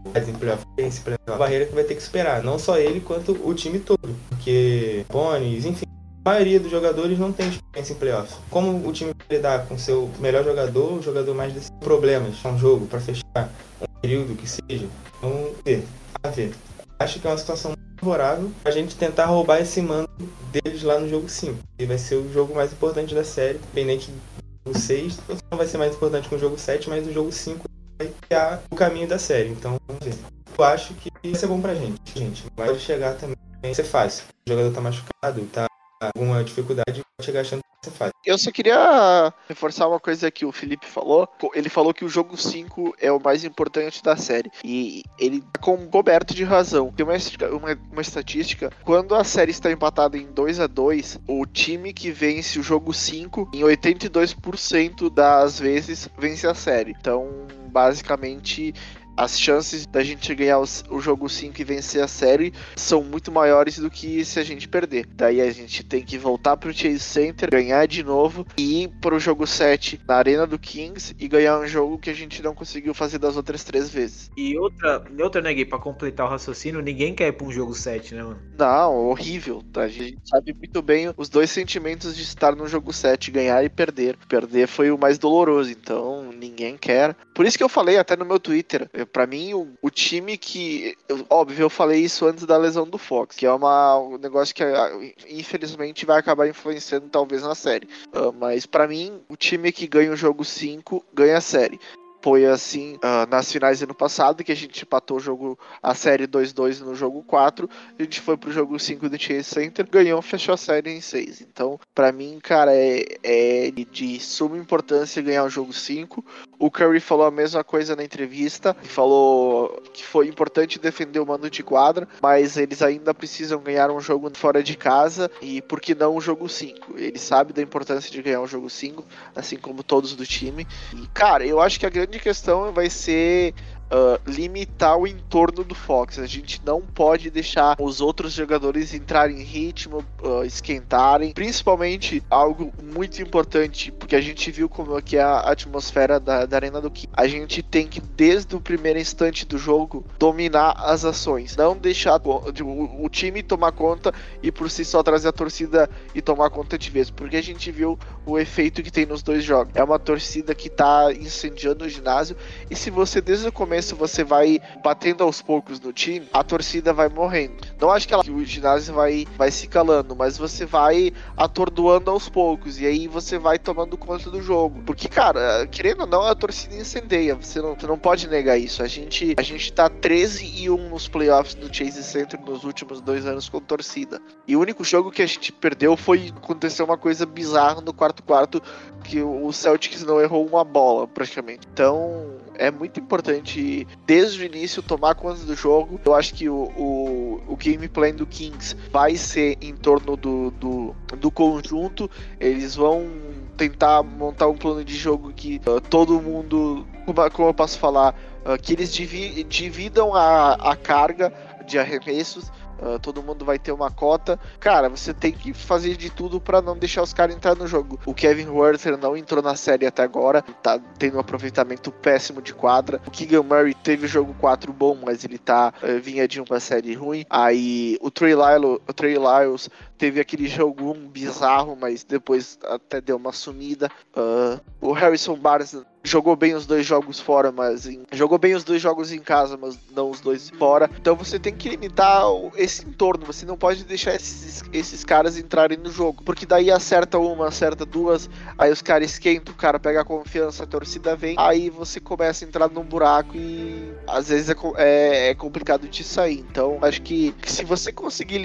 [1.28, 2.44] a barreira que vai ter que superar.
[2.44, 4.16] Não só ele, quanto o time todo.
[4.30, 5.86] Porque Ponies, enfim,
[6.28, 8.36] a maioria dos jogadores não tem experiência em playoff.
[8.50, 12.58] Como o time vai lidar com seu melhor jogador, o jogador mais desses problemas um
[12.58, 13.50] jogo para fechar
[13.82, 14.88] um período que seja,
[15.22, 15.86] vamos ver,
[16.22, 16.54] a ver.
[17.00, 20.10] Acho que é uma situação favorável a gente tentar roubar esse mando
[20.52, 21.60] deles lá no jogo 5.
[21.80, 25.20] E vai ser o jogo mais importante da série, independente do jogo 6.
[25.50, 27.64] Não vai ser mais importante que o jogo 7, mas o jogo 5
[27.98, 29.50] vai criar o caminho da série.
[29.50, 30.16] Então, vamos ver.
[30.58, 32.44] Eu acho que vai ser bom pra gente, gente.
[32.56, 34.26] Vai chegar também, vai ser fácil.
[34.46, 35.67] O jogador tá machucado, tá
[36.00, 38.12] alguma dificuldade e chegar achando que essa fase.
[38.26, 41.28] Eu só queria reforçar uma coisa que o Felipe falou.
[41.54, 44.52] Ele falou que o jogo 5 é o mais importante da série.
[44.64, 46.92] E ele tá coberto de razão.
[46.92, 47.16] Tem uma,
[47.52, 52.12] uma, uma estatística: quando a série está empatada em 2 a 2 o time que
[52.12, 56.96] vence o jogo 5, em 82% das vezes, vence a série.
[57.00, 58.74] Então, basicamente,
[59.18, 63.80] as chances da gente ganhar o jogo 5 e vencer a série são muito maiores
[63.80, 65.08] do que se a gente perder.
[65.08, 69.20] Daí a gente tem que voltar pro Chase Center, ganhar de novo e ir pro
[69.20, 72.94] jogo 7 na Arena do Kings e ganhar um jogo que a gente não conseguiu
[72.94, 74.30] fazer das outras três vezes.
[74.38, 77.74] E outra, outra né, Gui, pra completar o raciocínio, ninguém quer ir pra um jogo
[77.74, 78.40] 7, né, mano?
[78.58, 79.64] Não, horrível.
[79.74, 79.82] Tá?
[79.82, 83.70] A gente sabe muito bem os dois sentimentos de estar no jogo 7, ganhar e
[83.70, 84.16] perder.
[84.28, 87.16] Perder foi o mais doloroso, então ninguém quer.
[87.34, 90.96] Por isso que eu falei até no meu Twitter, para mim, o, o, time que.
[91.30, 94.64] Óbvio, eu falei isso antes da lesão do Fox, que é uma, um negócio que
[94.64, 94.92] ah,
[95.30, 97.88] infelizmente vai acabar influenciando talvez na série.
[98.14, 101.80] Uh, mas para mim, o time que ganha o jogo 5 ganha a série.
[102.22, 105.94] Foi assim uh, nas finais do ano passado, que a gente empatou o jogo, a
[105.94, 107.70] série 2-2 no jogo 4.
[107.98, 111.42] A gente foi pro jogo 5 do Chase Center, ganhou, fechou a série em 6.
[111.42, 116.24] Então, para mim, cara, é, é de suma importância ganhar o jogo 5.
[116.60, 121.50] O Curry falou a mesma coisa na entrevista, falou que foi importante defender o mando
[121.50, 125.94] de quadra, mas eles ainda precisam ganhar um jogo fora de casa e por que
[125.94, 126.98] não o jogo 5?
[126.98, 130.68] Ele sabe da importância de ganhar o jogo 5, assim como todos do time.
[130.96, 133.54] E cara, eu acho que a grande questão vai ser
[133.92, 136.20] uh, limitar o entorno do Fox.
[136.20, 141.34] A gente não pode deixar os outros jogadores entrarem em ritmo, uh, esquentarem.
[141.34, 146.46] Principalmente algo muito importante, porque a gente viu como é que é a atmosfera da,
[146.46, 147.10] da Arena do King.
[147.14, 151.56] A gente tem que, desde o primeiro instante do jogo, dominar as ações.
[151.56, 156.22] Não deixar o, o time tomar conta e por si só trazer a torcida e
[156.22, 157.10] tomar conta de vez.
[157.10, 159.74] Porque a gente viu o efeito que tem nos dois jogos.
[159.76, 162.36] É uma torcida que tá incendiando o ginásio.
[162.70, 166.44] E se você desde o começo começo você vai batendo aos poucos no time, a
[166.44, 167.56] torcida vai morrendo.
[167.80, 172.10] Não acho que, ela, que o ginásio vai, vai se calando, mas você vai atordoando
[172.10, 172.80] aos poucos.
[172.80, 174.82] E aí você vai tomando conta do jogo.
[174.84, 177.36] Porque, cara, querendo ou não, a torcida incendeia.
[177.36, 178.82] Você não, você não pode negar isso.
[178.82, 183.00] A gente, a gente tá 13 e 1 nos playoffs do Chase Center nos últimos
[183.00, 184.20] dois anos com torcida.
[184.48, 188.24] E o único jogo que a gente perdeu foi acontecer uma coisa bizarra no quarto
[188.24, 188.60] quarto
[189.04, 191.68] que o Celtics não errou uma bola praticamente.
[191.72, 196.00] Então é muito importante desde o início tomar conta do jogo.
[196.04, 200.96] Eu acho que o, o, o gameplay do Kings vai ser em torno do, do,
[201.18, 202.10] do conjunto.
[202.40, 203.08] Eles vão
[203.56, 208.14] tentar montar um plano de jogo que uh, todo mundo, como, como, eu posso falar,
[208.46, 211.34] uh, que eles divi dividam a, a carga
[211.66, 214.40] de arremessos Uh, todo mundo vai ter uma cota.
[214.60, 218.00] Cara, você tem que fazer de tudo para não deixar os caras entrar no jogo.
[218.06, 222.54] O Kevin Werther não entrou na série até agora, tá tendo um aproveitamento péssimo de
[222.54, 223.02] quadra.
[223.08, 226.60] O Keegan Murray teve o jogo 4 bom, mas ele tá uh, vinha de uma
[226.60, 227.26] série ruim.
[227.30, 233.18] Aí o Trey, o Trey Lyles teve aquele jogo 1 bizarro, mas depois até deu
[233.18, 233.92] uma sumida.
[234.16, 238.04] Uh, o Harrison Barnes jogou bem os dois jogos fora, mas em...
[238.14, 240.90] jogou bem os dois jogos em casa, mas não os dois fora.
[241.00, 242.24] Então você tem que limitar
[242.56, 243.26] esse entorno.
[243.26, 247.86] Você não pode deixar esses, esses caras entrarem no jogo, porque daí acerta uma, acerta
[247.86, 252.00] duas, aí os caras esquentam, o cara pega a confiança, a torcida vem, aí você
[252.00, 256.46] começa a entrar num buraco e às vezes é, é, é complicado de sair.
[256.50, 258.38] Então acho que, que se você conseguir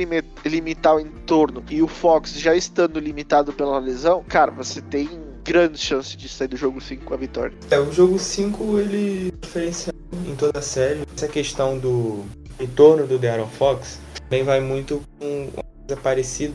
[0.44, 5.08] limitar o entorno e o Fox já estando limitado pela lesão, cara, você tem
[5.44, 7.56] grande chance de sair do jogo 5 com a vitória.
[7.70, 11.02] É, o jogo 5 ele diferenciado em toda a série.
[11.16, 12.24] Essa questão do
[12.58, 16.54] retorno do De'Aaron Fox também vai muito com uma coisa parecida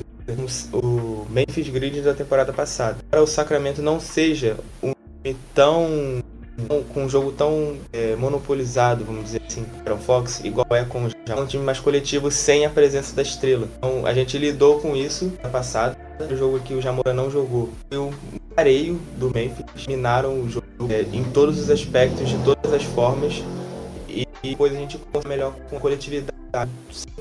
[0.71, 2.97] com o Memphis Grid da temporada passada.
[3.09, 4.93] Para o Sacramento não seja um
[5.53, 6.23] tão
[6.93, 11.07] com um jogo tão é, monopolizado, vamos dizer assim, para o Fox, igual é com
[11.09, 13.67] já um time mais coletivo sem a presença da estrela.
[13.77, 15.97] Então a gente lidou com isso na passada.
[16.19, 17.69] O jogo que o Jamora não jogou.
[17.91, 18.11] E o
[18.55, 23.43] pareio do Memphis minaram o jogo é, em todos os aspectos, de todas as formas.
[24.09, 26.37] E, depois a gente consegue melhor com a coletividade.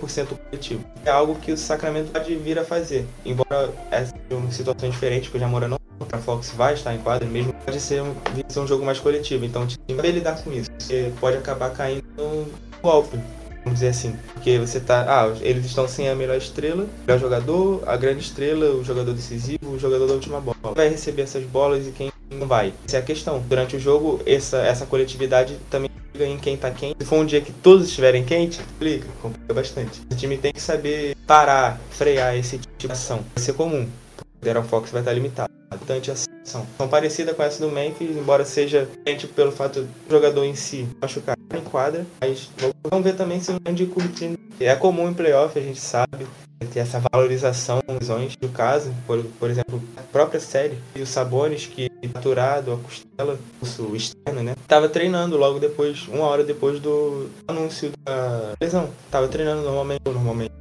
[0.01, 0.85] 100% coletivo.
[1.05, 3.05] É algo que o Sacramento pode vir a fazer.
[3.25, 5.79] Embora essa seja uma situação diferente, porque o Jamora não
[6.11, 8.15] a Fox vai estar em quadra, mesmo pode ser um,
[8.49, 9.45] ser um jogo mais coletivo.
[9.45, 10.71] Então o time vai lidar com isso.
[10.79, 12.47] Você pode acabar caindo no
[12.83, 13.19] golpe,
[13.65, 14.17] vamos dizer assim.
[14.35, 15.05] Porque você tá.
[15.09, 19.13] Ah, eles estão sem a melhor estrela, o melhor jogador, a grande estrela, o jogador
[19.13, 20.75] decisivo, o jogador da última bola.
[20.75, 22.73] Vai receber essas bolas e quem não vai.
[22.87, 23.43] Essa é a questão.
[23.49, 26.97] Durante o jogo, essa, essa coletividade também em quem tá quente.
[26.99, 30.01] Se for um dia que todos estiverem quentes, complica, complica bastante.
[30.11, 33.21] O time tem que saber parar, frear esse tipo de ação.
[33.35, 33.87] Vai ser comum.
[34.41, 35.51] O Darren Fox vai estar limitado.
[35.79, 36.27] Bastante ação.
[36.45, 40.89] São parecida com essa do Memphis, embora seja tipo, pelo fato do jogador em si
[41.01, 42.07] machucar em quadra.
[42.21, 42.51] Mas
[42.89, 44.39] vamos ver também se o Andy curte.
[44.59, 46.27] É comum em playoff, a gente sabe
[46.73, 48.35] ter essa valorização lesões.
[48.41, 53.39] No caso, por, por exemplo, a própria série e o Sabonis, que aturado a costela,
[53.79, 54.55] o externo, né?
[54.67, 58.89] Tava treinando logo depois, uma hora depois do anúncio da lesão.
[59.11, 60.53] Tava treinando normalmente, normalmente.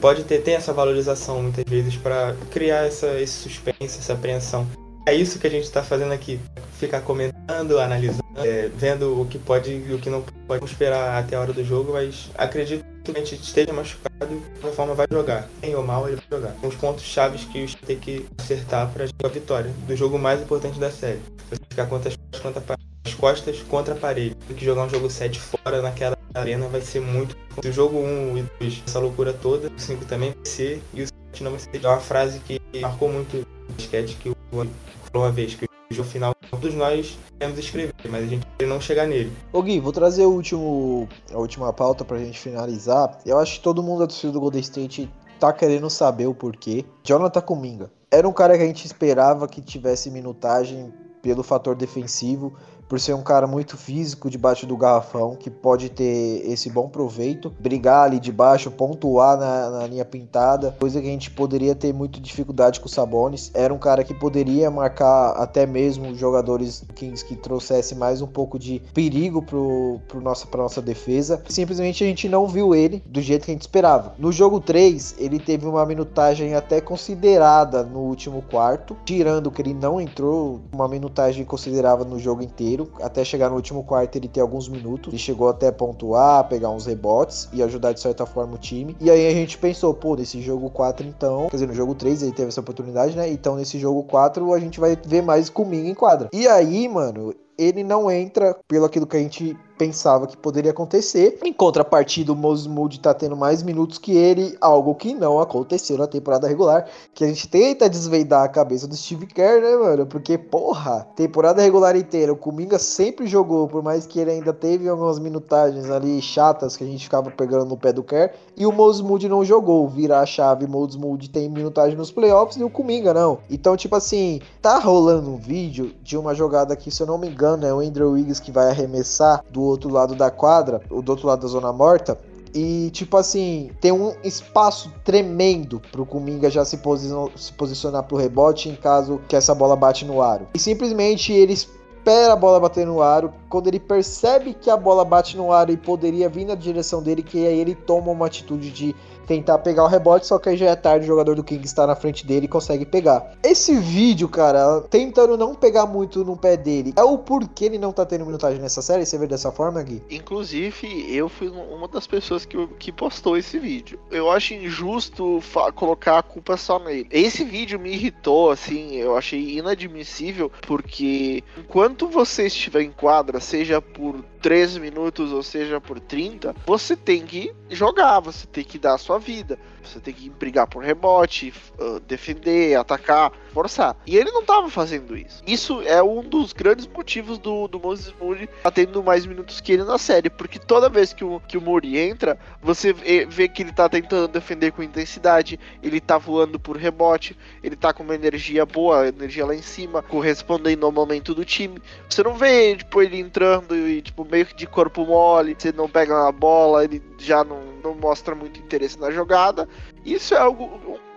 [0.00, 4.66] Pode ter, ter essa valorização muitas vezes para criar essa, esse suspense, essa apreensão.
[5.06, 6.38] É isso que a gente está fazendo aqui,
[6.78, 11.34] ficar comentando, analisando, é, vendo o que pode e o que não pode esperar até
[11.34, 15.06] a hora do jogo, mas acredito que a gente esteja machucado, de qualquer forma vai
[15.10, 15.48] jogar.
[15.60, 16.54] Bem ou mal, ele vai jogar.
[16.62, 20.78] Os pontos chaves que o tem que acertar para a vitória do jogo mais importante
[20.78, 21.20] da série.
[21.50, 22.62] Você ficar contra as, contra
[23.04, 24.36] as costas contra a parede.
[24.46, 27.36] Tem que jogar um jogo 7 fora naquela arena vai ser muito.
[27.62, 31.02] Se o jogo 1 e 2, essa loucura toda, o 5 também vai ser, e
[31.02, 31.84] o 7 não vai ser.
[31.84, 35.94] É uma frase que marcou muito o basquete que o falou uma vez, que o
[35.94, 39.32] jogo final todos nós queremos escrever, mas a gente não chegar nele.
[39.52, 43.18] Ô Gui, vou trazer o último, a última pauta pra gente finalizar.
[43.26, 45.10] Eu acho que todo mundo da torcida do Golden State
[45.40, 46.84] tá querendo saber o porquê.
[47.02, 47.90] Jonathan Kuminga.
[48.10, 52.52] Era um cara que a gente esperava que tivesse minutagem pelo fator defensivo,
[52.92, 57.50] por ser um cara muito físico debaixo do garrafão, que pode ter esse bom proveito,
[57.58, 62.20] brigar ali debaixo, pontuar na, na linha pintada, coisa que a gente poderia ter muita
[62.20, 63.50] dificuldade com o Sabonis.
[63.54, 68.58] Era um cara que poderia marcar até mesmo jogadores Kings que trouxesse mais um pouco
[68.58, 71.42] de perigo pro, pro nossa, nossa defesa.
[71.48, 74.12] Simplesmente a gente não viu ele do jeito que a gente esperava.
[74.18, 79.72] No jogo 3, ele teve uma minutagem até considerada no último quarto, tirando que ele
[79.72, 84.40] não entrou uma minutagem considerável no jogo inteiro até chegar no último quarto ele ter
[84.40, 85.12] alguns minutos.
[85.12, 88.96] Ele chegou até pontuar, pegar uns rebotes e ajudar de certa forma o time.
[89.00, 92.22] E aí a gente pensou, pô, nesse jogo 4 então, quer dizer, no jogo 3
[92.22, 93.30] ele teve essa oportunidade, né?
[93.30, 96.28] Então nesse jogo 4 a gente vai ver mais comigo em quadra.
[96.32, 101.40] E aí, mano, ele não entra pelo aquilo que a gente pensava que poderia acontecer.
[101.42, 102.68] Em contrapartida, o Moses
[102.98, 107.26] tá tendo mais minutos que ele, algo que não aconteceu na temporada regular, que a
[107.26, 110.06] gente tenta desvendar a cabeça do Steve Kerr, né, mano?
[110.06, 114.88] Porque, porra, temporada regular inteira, o Kuminga sempre jogou, por mais que ele ainda teve
[114.88, 118.70] algumas minutagens ali chatas que a gente ficava pegando no pé do Kerr, e o
[118.72, 119.88] Moses não jogou.
[119.88, 121.00] Virar a chave, Moses
[121.32, 123.38] tem minutagem nos playoffs e o Kuminga não.
[123.50, 127.28] Então, tipo assim, tá rolando um vídeo de uma jogada que, se eu não me
[127.28, 131.26] engano, é o Andrew Wiggins que vai arremessar do outro lado da quadra, do outro
[131.26, 132.18] lado da zona morta,
[132.54, 138.16] e, tipo assim, tem um espaço tremendo pro Kuminga já se, posicionar, se posicionar pro
[138.16, 140.46] rebote em caso que essa bola bate no aro.
[140.54, 141.56] E simplesmente ele
[142.02, 143.32] espera a bola bater no aro.
[143.48, 147.22] Quando ele percebe que a bola bate no aro e poderia vir na direção dele,
[147.22, 148.94] que aí ele toma uma atitude de
[149.26, 151.86] tentar pegar o rebote, só que aí já é tarde, o jogador do King está
[151.86, 153.32] na frente dele e consegue pegar.
[153.42, 157.92] Esse vídeo, cara, tentando não pegar muito no pé dele, é o porquê ele não
[157.92, 159.06] tá tendo minutagem nessa série?
[159.06, 160.02] Você vê dessa forma, Gui?
[160.10, 163.98] Inclusive, eu fui uma das pessoas que, que postou esse vídeo.
[164.10, 165.40] Eu acho injusto
[165.74, 167.06] colocar a culpa só nele.
[167.10, 171.44] Esse vídeo me irritou, assim, eu achei inadmissível, porque
[171.92, 177.24] enquanto você estiver em quadra, seja por 3 minutos ou seja por 30, você tem
[177.24, 179.58] que jogar, você tem que dar a sua vida.
[179.82, 183.96] Você tem que brigar por rebote, uh, defender, atacar, forçar.
[184.06, 185.42] E ele não estava fazendo isso.
[185.46, 189.72] Isso é um dos grandes motivos do, do Moses Moody tá tendo mais minutos que
[189.72, 190.30] ele na série.
[190.30, 194.28] Porque toda vez que o, que o Moody entra, você vê, que ele tá tentando
[194.28, 199.44] defender com intensidade, ele tá voando por rebote, ele tá com uma energia boa, energia
[199.44, 201.82] lá em cima, correspondendo ao momento do time.
[202.08, 205.88] Você não vê, tipo, ele entrando e, tipo, meio que de corpo mole, você não
[205.88, 209.68] pega na bola, ele já não, não mostra muito interesse na jogada.
[210.04, 210.64] Isso é algo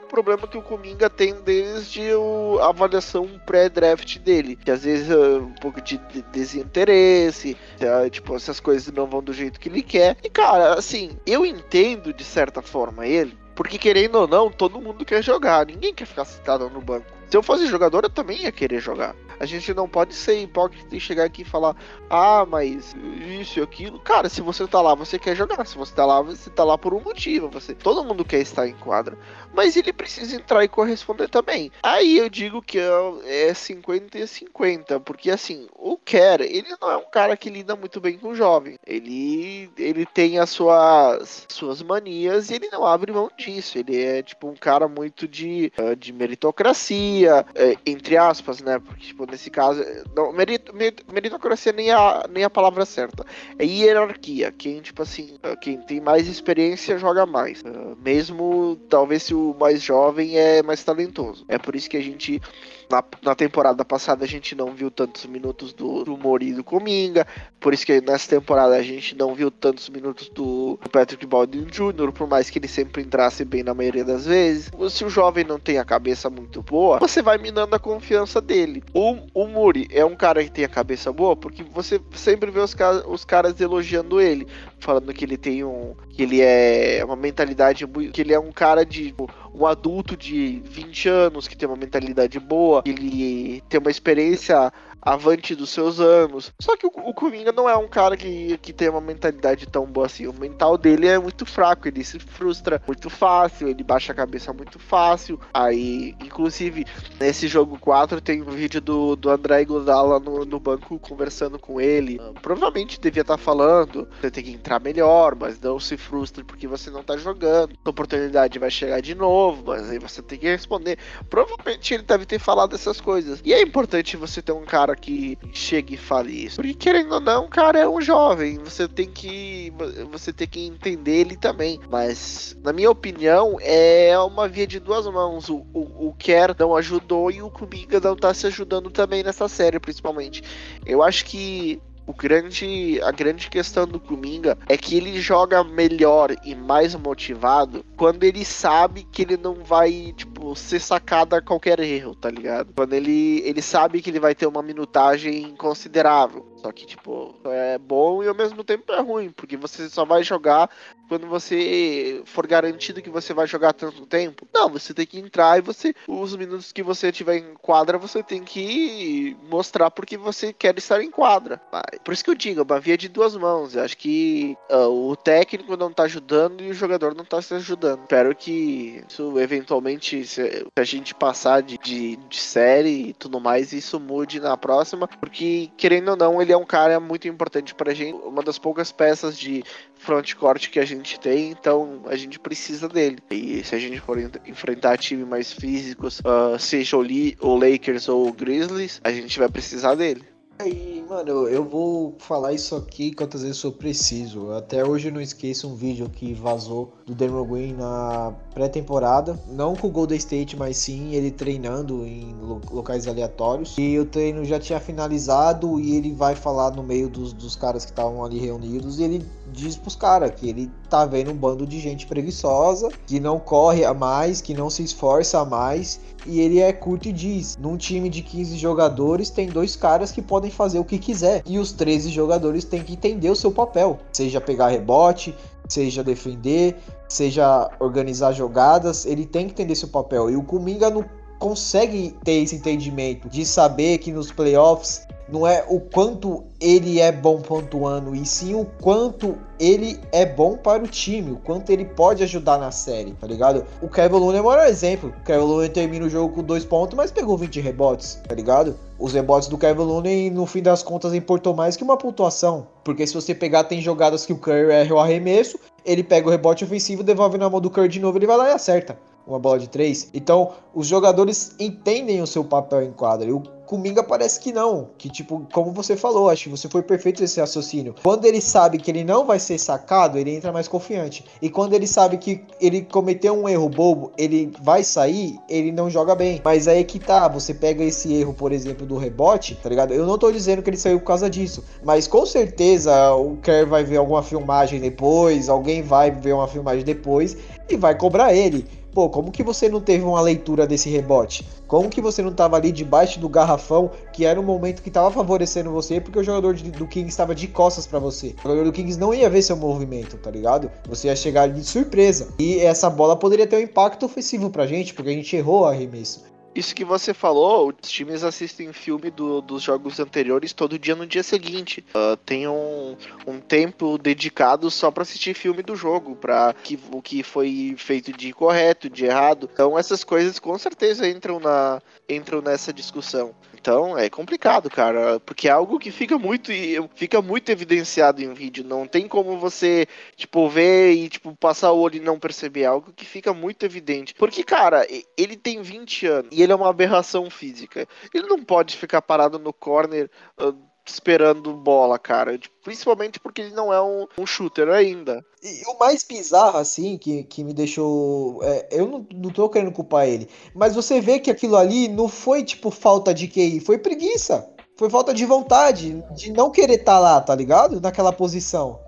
[0.06, 5.10] um problema que o Cominga tem desde o, a avaliação pré-draft dele, que às vezes
[5.10, 5.98] é um pouco de
[6.32, 10.18] desinteresse, é, tipo, essas coisas não vão do jeito que ele quer.
[10.22, 15.06] E cara, assim, eu entendo de certa forma ele, porque querendo ou não, todo mundo
[15.06, 17.15] quer jogar, ninguém quer ficar sentado no banco.
[17.30, 19.16] Se eu fosse jogador, eu também ia querer jogar.
[19.40, 21.76] A gente não pode ser hipócrita e chegar aqui e falar,
[22.10, 22.96] ah, mas
[23.42, 24.00] isso e aquilo.
[24.00, 25.66] Cara, se você tá lá, você quer jogar.
[25.66, 27.50] Se você tá lá, você tá lá por um motivo.
[27.50, 29.18] Você, todo mundo quer estar em quadra.
[29.54, 31.72] Mas ele precisa entrar e corresponder também.
[31.84, 32.80] Aí eu digo que
[33.26, 35.00] é 50 e 50.
[35.02, 38.36] Porque assim, o Kerr, ele não é um cara que lida muito bem com o
[38.36, 38.78] jovem.
[38.86, 43.78] Ele, ele tem as suas, suas manias e ele não abre mão disso.
[43.78, 48.80] Ele é tipo um cara muito de, de meritocracia meritocracia, é, entre aspas, né?
[48.80, 49.84] Porque, tipo, nesse caso,
[50.16, 50.64] não, merit,
[51.12, 53.26] meritocracia nem a, nem a palavra certa.
[53.58, 54.52] É hierarquia.
[54.52, 57.64] Quem, tipo assim, quem tem mais experiência joga mais.
[58.04, 61.46] Mesmo, talvez, se o mais jovem é mais talentoso.
[61.48, 62.42] É por isso que a gente
[62.90, 66.64] na, na temporada passada a gente não viu tantos minutos do, do Mori e do
[66.64, 67.26] Cominga,
[67.60, 72.12] por isso que nessa temporada a gente não viu tantos minutos do, Patrick Baldwin Jr.,
[72.14, 74.72] por mais que ele sempre entrasse bem na maioria das vezes.
[74.90, 78.84] Se o jovem não tem a cabeça muito boa, você vai minando a confiança dele.
[78.94, 82.60] O, o Muri é um cara que tem a cabeça boa porque você sempre vê
[82.60, 82.76] os,
[83.08, 84.48] os caras elogiando ele,
[84.86, 85.96] falando que ele tem um.
[86.10, 87.86] que ele é uma mentalidade.
[88.14, 89.14] que ele é um cara de.
[89.54, 94.72] Um adulto de 20 anos que tem uma mentalidade boa, ele tem uma experiência
[95.06, 96.52] avante dos seus anos.
[96.60, 97.14] Só que o, o
[97.56, 100.26] não é um cara que, que tem uma mentalidade tão boa assim.
[100.26, 104.52] O mental dele é muito fraco, ele se frustra muito fácil, ele baixa a cabeça
[104.52, 105.40] muito fácil.
[105.54, 106.86] Aí, inclusive,
[107.20, 111.80] nesse jogo 4 tem um vídeo do, do André Godala no, no banco conversando com
[111.80, 112.18] ele.
[112.20, 116.44] Uh, provavelmente devia estar tá falando, você tem que entrar melhor, mas não se frustre
[116.44, 117.76] porque você não tá jogando.
[117.84, 120.98] A oportunidade vai chegar de novo, mas aí você tem que responder.
[121.30, 123.42] Provavelmente ele deve ter falado essas coisas.
[123.44, 126.58] E é importante você ter um cara que chegue e fale isso.
[126.58, 128.58] Porque querendo ou não, cara é um jovem.
[128.60, 129.74] Você tem que.
[130.12, 131.80] Você tem que entender ele também.
[131.90, 135.50] Mas, na minha opinião, é uma via de duas mãos.
[135.50, 139.48] O, o, o Kerr não ajudou e o Kuminga não tá se ajudando também nessa
[139.48, 140.44] série, principalmente.
[140.86, 146.36] Eu acho que o grande, a grande questão do Kuminga é que ele joga melhor
[146.44, 151.80] e mais motivado quando ele sabe que ele não vai, tipo, ser sacado a qualquer
[151.80, 152.74] erro, tá ligado?
[152.76, 156.46] Quando ele, ele sabe que ele vai ter uma minutagem considerável.
[156.66, 160.24] Só que, tipo, é bom e ao mesmo tempo é ruim, porque você só vai
[160.24, 160.68] jogar
[161.08, 164.48] quando você for garantido que você vai jogar tanto tempo.
[164.52, 168.24] Não, você tem que entrar e você, os minutos que você tiver em quadra, você
[168.24, 171.62] tem que mostrar porque você quer estar em quadra.
[172.04, 173.76] Por isso que eu digo, é uma via de duas mãos.
[173.76, 177.54] Eu acho que uh, o técnico não tá ajudando e o jogador não tá se
[177.54, 178.02] ajudando.
[178.02, 183.72] Espero que isso eventualmente, se a gente passar de, de, de série e tudo mais,
[183.72, 187.94] isso mude na próxima, porque querendo ou não, ele é um cara muito importante pra
[187.94, 189.64] gente, uma das poucas peças de
[189.96, 193.20] frontcourt que a gente tem, então a gente precisa dele.
[193.30, 198.10] E se a gente for enfrentar times mais físicos, uh, seja o, Lee, o Lakers
[198.10, 200.35] ou o Grizzlies, a gente vai precisar dele.
[200.58, 204.54] Aí, mano, eu vou falar isso aqui quantas vezes eu preciso.
[204.54, 209.38] Até hoje eu não esqueço um vídeo que vazou do Demo Green na pré-temporada.
[209.50, 212.34] Não com o Golden State, mas sim ele treinando em
[212.72, 213.76] locais aleatórios.
[213.78, 217.84] E o treino já tinha finalizado e ele vai falar no meio dos, dos caras
[217.84, 218.98] que estavam ali reunidos.
[219.00, 223.20] E ele diz pros caras que ele tá vendo um bando de gente preguiçosa, que
[223.20, 226.00] não corre a mais, que não se esforça a mais.
[226.26, 230.22] E ele é curto e diz: num time de 15 jogadores, tem dois caras que
[230.22, 231.42] podem fazer o que quiser.
[231.46, 235.36] E os 13 jogadores têm que entender o seu papel, seja pegar rebote,
[235.68, 236.76] seja defender,
[237.08, 240.30] seja organizar jogadas, ele tem que entender seu papel.
[240.30, 241.06] E o Kuminga não
[241.40, 247.12] consegue ter esse entendimento de saber que nos playoffs não é o quanto ele é
[247.12, 251.86] bom pontuando, e sim o quanto ele é bom para o time, o quanto ele
[251.86, 253.66] pode ajudar na série, tá ligado?
[253.82, 255.14] O Kevin Looney é o maior exemplo.
[255.22, 258.76] O Kevin Looney termina o jogo com dois pontos, mas pegou 20 rebotes, tá ligado?
[259.00, 262.68] Os rebotes do Kevin Looney, no fim das contas, importou mais que uma pontuação.
[262.84, 266.32] Porque se você pegar, tem jogadas que o Curry erra o arremesso, ele pega o
[266.32, 268.98] rebote ofensivo, devolve na mão do Curry de novo, ele vai lá e acerta
[269.28, 270.10] uma bola de três.
[270.14, 273.34] Então, os jogadores entendem o seu papel em quadra.
[273.36, 274.90] O Kuminga parece que não.
[274.98, 277.96] Que, tipo, como você falou, acho que você foi perfeito nesse raciocínio.
[278.04, 281.26] Quando ele sabe que ele não vai ser sacado, ele entra mais confiante.
[281.42, 285.90] E quando ele sabe que ele cometeu um erro bobo, ele vai sair, ele não
[285.90, 286.42] joga bem.
[286.44, 289.94] Mas aí que tá, você pega esse erro, por exemplo, do rebote, tá ligado?
[289.94, 291.64] Eu não tô dizendo que ele saiu por causa disso.
[291.84, 296.84] Mas com certeza o Kerr vai ver alguma filmagem depois, alguém vai ver uma filmagem
[296.84, 297.36] depois
[297.70, 298.66] e vai cobrar ele.
[298.96, 301.46] Pô, como que você não teve uma leitura desse rebote?
[301.68, 305.12] Como que você não estava ali debaixo do garrafão, que era um momento que estava
[305.12, 308.34] favorecendo você, porque o jogador de, do Kings estava de costas para você.
[308.40, 310.72] O jogador do Kings não ia ver seu movimento, tá ligado?
[310.88, 312.30] Você ia chegar ali de surpresa.
[312.40, 315.66] E essa bola poderia ter um impacto ofensivo pra gente, porque a gente errou o
[315.66, 316.24] arremesso.
[316.56, 321.06] Isso que você falou, os times assistem filme do, dos jogos anteriores todo dia no
[321.06, 321.86] dia seguinte.
[321.94, 322.96] Uh, tem um,
[323.28, 328.14] um tempo dedicado só para assistir filme do jogo, para que, o que foi feito
[328.14, 329.50] de correto, de errado.
[329.52, 333.36] Então essas coisas com certeza entram, na, entram nessa discussão.
[333.66, 336.52] Então é complicado, cara, porque é algo que fica muito
[336.94, 341.80] fica muito evidenciado em vídeo, não tem como você, tipo, ver e tipo passar o
[341.80, 344.14] olho e não perceber é algo que fica muito evidente.
[344.14, 344.86] Porque, cara,
[345.18, 347.88] ele tem 20 anos e ele é uma aberração física.
[348.14, 350.56] Ele não pode ficar parado no corner uh,
[350.86, 352.40] esperando bola, cara.
[352.64, 355.26] Principalmente porque ele não é um, um shooter ainda.
[355.44, 358.40] E o mais bizarro, assim, que, que me deixou.
[358.44, 360.30] É, eu não, não tô querendo culpar ele.
[360.54, 364.48] Mas você vê que aquilo ali não foi, tipo, falta de QI, foi preguiça.
[364.78, 367.80] Foi falta de vontade, de não querer estar tá lá, tá ligado?
[367.80, 368.80] Naquela posição.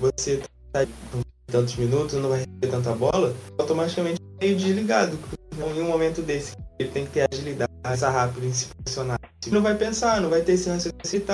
[0.00, 0.86] Você tá
[1.46, 5.18] tantos minutos, não vai receber tanta bola, automaticamente é meio desligado.
[5.58, 9.18] Em um momento desse, ele tem que ter agilidade, pensar rápido em se posicionar.
[9.48, 11.26] Não vai pensar, não vai ter esse raciocínio.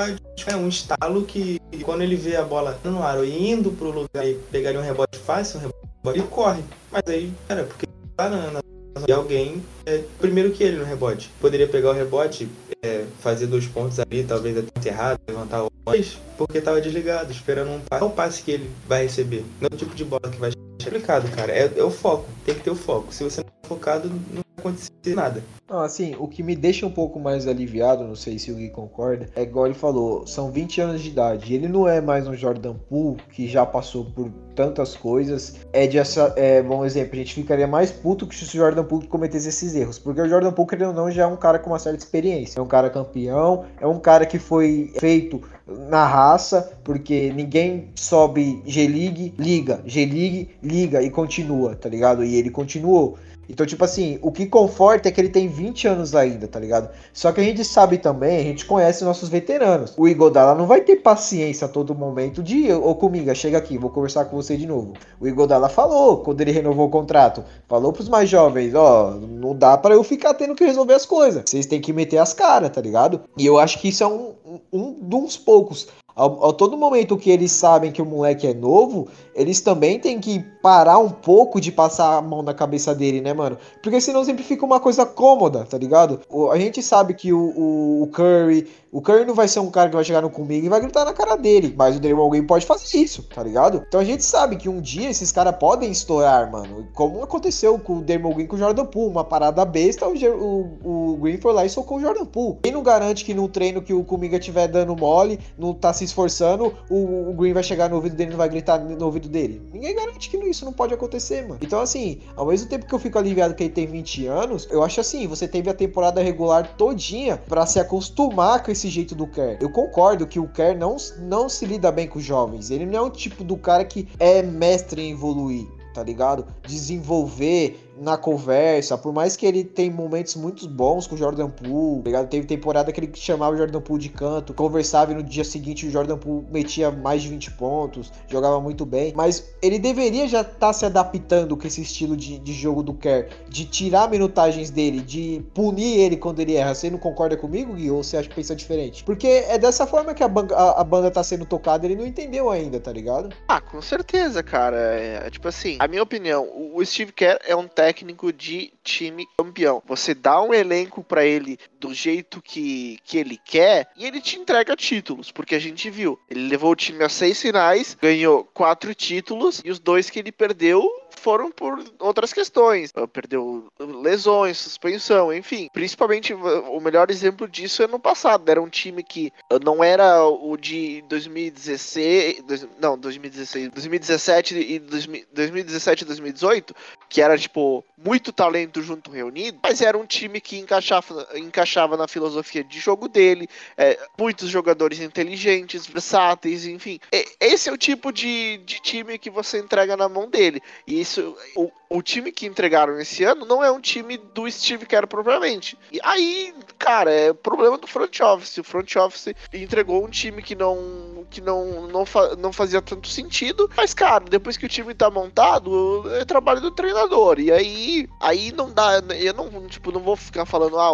[0.46, 4.26] É um estalo que, quando ele vê a bola no ar ou indo pro lugar
[4.26, 6.62] e pegaria um rebote fácil, um rebote, ele corre.
[6.90, 8.60] Mas aí, cara, porque tá na, na
[9.06, 11.30] e alguém é, primeiro que ele no rebote.
[11.40, 12.48] Poderia pegar o rebote,
[12.82, 17.70] é, fazer dois pontos ali, talvez até enterrado, levantar o mas porque estava desligado, esperando
[17.70, 18.00] um passe.
[18.00, 20.38] Não é o passe que ele vai receber, não é o tipo de bola que
[20.38, 21.52] vai ser complicado, cara.
[21.52, 23.12] É, é o foco, tem que ter o foco.
[23.12, 25.42] Se você não é focado, não acontecer nada.
[25.68, 28.70] Não, assim, o que me deixa um pouco mais aliviado, não sei se o Gui
[28.70, 31.54] concorda, é igual ele falou, são 20 anos de idade.
[31.54, 35.56] Ele não é mais um Jordan Poole que já passou por tantas coisas.
[35.72, 38.84] É de essa, é, bom exemplo, a gente ficaria mais puto que se o Jordan
[38.84, 41.58] Poole cometesse esses erros, porque o Jordan Poole, querendo ou não, já é um cara
[41.58, 42.58] com uma certa experiência.
[42.58, 48.62] É um cara campeão, é um cara que foi feito na raça, porque ninguém sobe
[48.66, 52.24] G-League, liga, G-League, liga e continua, tá ligado?
[52.24, 53.18] E ele continuou.
[53.48, 56.88] Então, tipo assim, o que conforta é que ele tem 20 anos ainda, tá ligado?
[57.12, 59.94] Só que a gente sabe também, a gente conhece nossos veteranos.
[59.96, 63.90] O Igodala não vai ter paciência a todo momento de, ô comigo, chega aqui, vou
[63.90, 64.94] conversar com você de novo.
[65.20, 69.76] O Igodala falou, quando ele renovou o contrato, falou pros mais jovens, ó, não dá
[69.76, 71.42] para eu ficar tendo que resolver as coisas.
[71.46, 73.22] Vocês têm que meter as caras, tá ligado?
[73.36, 77.16] E eu acho que isso é um, um, um dos poucos ao, ao, todo momento
[77.16, 81.60] que eles sabem que o moleque é novo, eles também têm que parar um pouco
[81.60, 83.58] de passar a mão na cabeça dele, né, mano?
[83.82, 86.20] Porque senão sempre fica uma coisa cômoda, tá ligado?
[86.30, 88.68] O, a gente sabe que o, o, o, Curry.
[88.92, 91.04] O Curry não vai ser um cara que vai chegar no comigo e vai gritar
[91.04, 91.74] na cara dele.
[91.76, 93.84] Mas o Draymond Green pode fazer isso, tá ligado?
[93.88, 96.86] Então a gente sabe que um dia esses caras podem estourar, mano.
[96.94, 99.10] Como aconteceu com o Draymond Green com o Jordan Poole.
[99.10, 102.58] Uma parada besta, o, Green foi lá e socou o Jordan Poole.
[102.62, 106.03] Quem não garante que no treino que o Comiga estiver dando mole, não tá se
[106.04, 109.28] esforçando, o, o Green vai chegar no ouvido dele e não vai gritar no ouvido
[109.28, 109.62] dele?
[109.72, 111.58] Ninguém garante que isso não pode acontecer, mano.
[111.62, 114.82] Então, assim, ao mesmo tempo que eu fico aliviado que ele tem 20 anos, eu
[114.82, 119.26] acho assim, você teve a temporada regular todinha para se acostumar com esse jeito do
[119.26, 119.58] Kerr.
[119.60, 122.70] Eu concordo que o Kerr não, não se lida bem com os jovens.
[122.70, 126.44] Ele não é o tipo do cara que é mestre em evoluir tá ligado?
[126.66, 132.02] Desenvolver na conversa, por mais que ele tem momentos muito bons com o Jordan Poole,
[132.02, 132.28] tá ligado?
[132.28, 135.86] Teve temporada que ele chamava o Jordan Poole de canto, conversava e no dia seguinte
[135.86, 140.40] o Jordan Poole metia mais de 20 pontos, jogava muito bem, mas ele deveria já
[140.40, 144.70] estar tá se adaptando com esse estilo de, de jogo do Kerr, de tirar minutagens
[144.70, 146.74] dele, de punir ele quando ele erra.
[146.74, 147.90] Você não concorda comigo, Gui?
[147.90, 149.04] Ou você acha que pensa diferente?
[149.04, 152.50] Porque é dessa forma que a, a, a banda tá sendo tocada, ele não entendeu
[152.50, 153.34] ainda, tá ligado?
[153.46, 154.76] Ah, com certeza, cara.
[154.76, 157.83] É, é tipo assim, a minha opinião, o Steve Kerr é um técnico
[158.32, 159.82] de time campeão.
[159.86, 164.38] Você dá um elenco para ele do jeito que, que ele quer e ele te
[164.38, 168.94] entrega títulos, porque a gente viu, ele levou o time a seis finais, ganhou quatro
[168.94, 170.88] títulos e os dois que ele perdeu
[171.24, 172.92] foram por outras questões.
[173.10, 175.70] Perdeu lesões, suspensão, enfim.
[175.72, 178.46] Principalmente o melhor exemplo disso é no passado.
[178.50, 179.32] Era um time que
[179.64, 182.44] não era o de 2016,
[182.78, 186.74] não, 2016, 2017 e 2017 e 2018,
[187.08, 192.06] que era tipo muito talento junto reunido, mas era um time que encaixava, encaixava na
[192.06, 193.48] filosofia de jogo dele,
[193.78, 197.00] é, muitos jogadores inteligentes, versáteis, enfim.
[197.40, 200.60] esse é o tipo de, de time que você entrega na mão dele.
[200.86, 201.13] E isso,
[201.56, 205.78] o, o time que entregaram esse ano não é um time do Steve Kerr propriamente.
[205.92, 208.58] E aí, cara, é problema do front office.
[208.58, 213.08] O front office entregou um time que não que não, não, fa não fazia tanto
[213.08, 213.68] sentido.
[213.76, 217.40] Mas, cara, depois que o time tá montado, é trabalho do treinador.
[217.40, 219.02] E aí, aí não dá.
[219.18, 220.92] Eu não, tipo, não vou ficar falando, ah,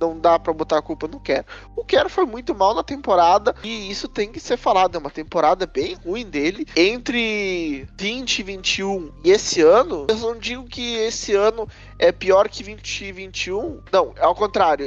[0.00, 1.44] não dá pra botar a culpa no Kerr.
[1.76, 4.94] O Kerr foi muito mal na temporada e isso tem que ser falado.
[4.94, 6.66] É uma temporada bem ruim dele.
[6.76, 11.68] Entre 20 e 21 e esse ano, eu não digo que esse ano
[12.00, 13.82] é pior que 2021.
[13.92, 14.86] Não, ao contrário.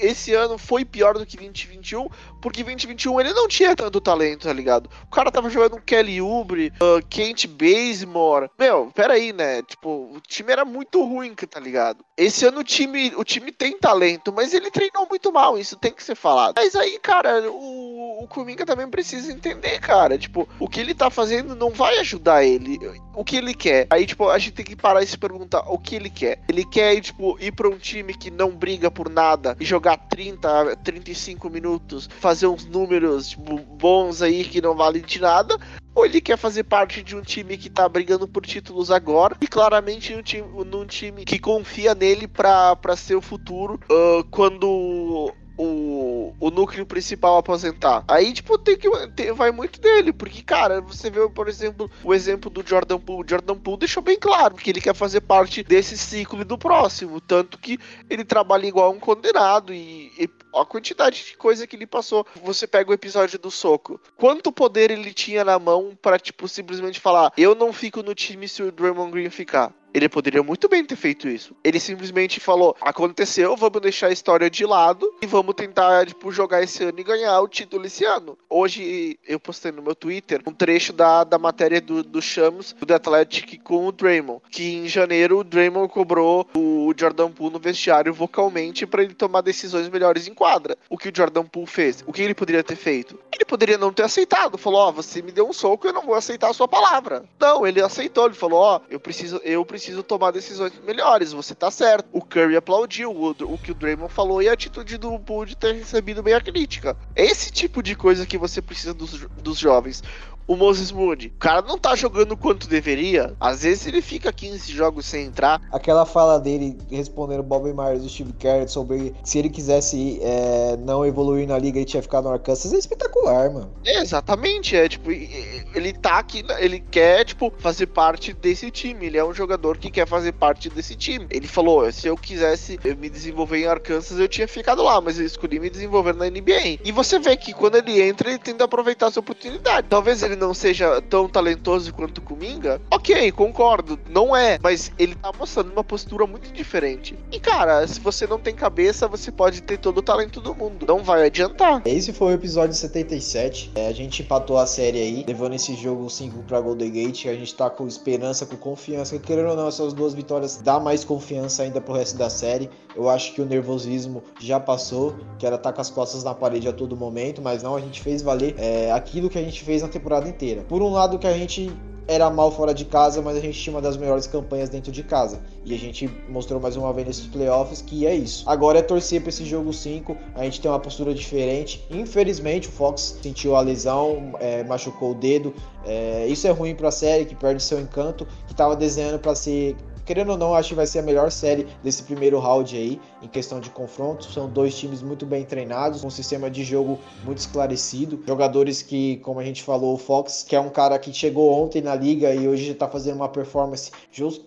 [0.00, 2.08] esse ano foi pior do que 2021,
[2.42, 4.90] porque 2021 ele não tinha tanto talento, tá ligado?
[5.04, 8.50] O cara tava jogando Kelly Oubre, uh, Kent Bazemore.
[8.58, 9.62] Meu, peraí, né?
[9.62, 12.04] Tipo, o time era muito ruim, tá ligado?
[12.16, 15.92] Esse ano o time, o time tem talento, mas ele treinou muito mal, isso tem
[15.92, 16.56] que ser falado.
[16.56, 20.18] Mas aí, cara, o, o Kuminga também precisa entender, cara.
[20.18, 22.78] Tipo, o que ele tá fazendo não vai ajudar ele.
[23.14, 23.86] O que ele quer?
[23.90, 26.40] Aí, tipo, a gente tem que parar e se perguntar o que ele quer.
[26.48, 30.76] Ele quer, tipo, ir pra um time que não briga por nada e jogar 30,
[30.76, 35.58] 35 minutos, fazer uns números tipo, bons aí que não valem de nada,
[35.94, 39.46] ou ele quer fazer parte de um time que tá brigando por títulos agora e
[39.46, 46.32] claramente um time, num time que confia nele para ser o futuro uh, quando o,
[46.38, 48.04] o núcleo principal aposentar.
[48.06, 52.14] Aí, tipo, tem que tem, vai muito dele, porque, cara, você vê, por exemplo, o
[52.14, 53.28] exemplo do Jordan Poole.
[53.28, 57.20] Jordan Poole deixou bem claro que ele quer fazer parte desse ciclo e do próximo,
[57.20, 57.78] tanto que
[58.08, 62.26] ele trabalha igual um condenado e, e a quantidade de coisa que ele passou.
[62.42, 64.00] Você pega o episódio do soco.
[64.16, 68.48] Quanto poder ele tinha na mão para tipo, simplesmente falar: Eu não fico no time
[68.48, 69.72] se o Draymond Green ficar.
[69.92, 71.54] Ele poderia muito bem ter feito isso.
[71.64, 76.62] Ele simplesmente falou: aconteceu, vamos deixar a história de lado e vamos tentar, tipo, jogar
[76.62, 78.36] esse ano e ganhar o título esse ano.
[78.48, 82.86] Hoje eu postei no meu Twitter um trecho da, da matéria do, do Shams, do
[82.86, 84.42] The Athletic com o Draymond.
[84.50, 89.40] Que em janeiro o Draymond cobrou o Jordan Poole no vestiário vocalmente para ele tomar
[89.40, 90.76] decisões melhores em quadra.
[90.88, 92.04] O que o Jordan Poole fez?
[92.06, 93.18] O que ele poderia ter feito?
[93.32, 94.58] Ele poderia não ter aceitado.
[94.58, 97.24] Falou: Ó, oh, você me deu um soco, eu não vou aceitar a sua palavra.
[97.40, 98.26] Não, ele aceitou.
[98.26, 102.08] Ele falou: Ó, oh, eu preciso, eu preciso preciso tomar decisões melhores, você tá certo.
[102.12, 105.56] O Curry aplaudiu o, o que o Draymond falou e a atitude do Poole de
[105.56, 106.96] ter recebido bem a crítica.
[107.14, 110.02] Esse tipo de coisa que você precisa dos, dos jovens
[110.48, 111.28] o Moses Moody.
[111.28, 113.36] O cara não tá jogando quanto deveria.
[113.38, 115.60] Às vezes ele fica 15 jogos sem entrar.
[115.70, 121.04] Aquela fala dele respondendo Bob Myers e Steve Kerr sobre se ele quisesse é, não
[121.04, 123.70] evoluir na liga e tinha ficado no Arkansas é espetacular, mano.
[123.84, 124.74] É, exatamente.
[124.74, 129.06] É tipo, ele tá aqui, ele quer, tipo, fazer parte desse time.
[129.06, 131.26] Ele é um jogador que quer fazer parte desse time.
[131.28, 135.26] Ele falou: se eu quisesse me desenvolver em Arkansas, eu tinha ficado lá, mas eu
[135.26, 136.78] escolhi me desenvolver na NBA.
[136.84, 139.86] E você vê que quando ele entra, ele tenta aproveitar essa oportunidade.
[139.90, 145.14] Talvez ele não seja tão talentoso quanto o Kuminga, ok, concordo, não é, mas ele
[145.14, 147.18] tá mostrando uma postura muito diferente.
[147.30, 150.86] E cara, se você não tem cabeça, você pode ter todo o talento do mundo,
[150.86, 151.82] não vai adiantar.
[151.84, 153.72] Esse foi o episódio 77.
[153.74, 157.26] É, a gente empatou a série aí, levando esse jogo 5 pra Golden Gate.
[157.26, 159.18] A gente tá com esperança, com confiança.
[159.18, 162.70] Querendo ou não, essas duas vitórias dá mais confiança ainda pro resto da série.
[162.94, 166.34] Eu acho que o nervosismo já passou, que era estar tá com as costas na
[166.34, 169.62] parede a todo momento, mas não, a gente fez valer é, aquilo que a gente
[169.62, 170.62] fez na temporada inteira.
[170.62, 171.72] Por um lado que a gente
[172.08, 175.02] era mal fora de casa, mas a gente tinha uma das melhores campanhas dentro de
[175.02, 175.40] casa.
[175.62, 178.48] E a gente mostrou mais uma vez nesses playoffs que é isso.
[178.48, 181.84] Agora é torcer para esse jogo 5, a gente tem uma postura diferente.
[181.90, 185.52] Infelizmente, o Fox sentiu a lesão, é, machucou o dedo.
[185.84, 189.34] É, isso é ruim para a série, que perde seu encanto, que estava desenhando para
[189.34, 189.76] ser
[190.08, 193.28] querendo ou não, acho que vai ser a melhor série desse primeiro round aí, em
[193.28, 194.32] questão de confrontos.
[194.32, 198.18] São dois times muito bem treinados, com um sistema de jogo muito esclarecido.
[198.26, 201.82] Jogadores que, como a gente falou, o Fox, que é um cara que chegou ontem
[201.82, 203.92] na liga e hoje está fazendo uma performance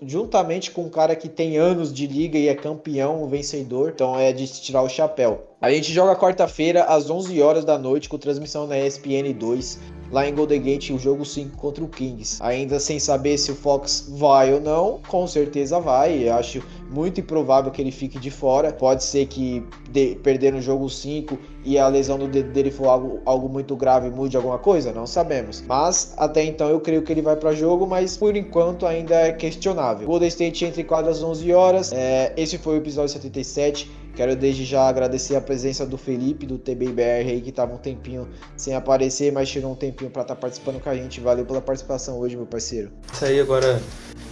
[0.01, 3.91] juntamente com um cara que tem anos de liga e é campeão, vencedor.
[3.93, 5.43] Então é de tirar o chapéu.
[5.61, 10.27] A gente joga quarta-feira às 11 horas da noite com transmissão na ESPN 2 lá
[10.27, 12.37] em Golden Gate o jogo 5 contra o Kings.
[12.41, 16.27] Ainda sem saber se o Fox vai ou não, com certeza vai.
[16.27, 18.71] Eu acho muito improvável que ele fique de fora.
[18.71, 22.87] Pode ser que de, perder no jogo 5 e a lesão do dedo dele for
[22.87, 25.63] algo, algo muito grave mude alguma coisa, não sabemos.
[25.65, 29.31] Mas até então eu creio que ele vai para jogo, mas por enquanto ainda é
[29.31, 30.07] questionável.
[30.07, 31.91] Golden State entra em quadra às 11 horas.
[31.93, 33.89] É, esse foi o episódio 77.
[34.15, 38.27] Quero desde já agradecer a presença do Felipe, do TBBR aí, que tava um tempinho
[38.57, 41.21] sem aparecer, mas tirou um tempinho para estar tá participando com a gente.
[41.21, 42.91] Valeu pela participação hoje, meu parceiro.
[43.11, 43.81] Isso aí agora,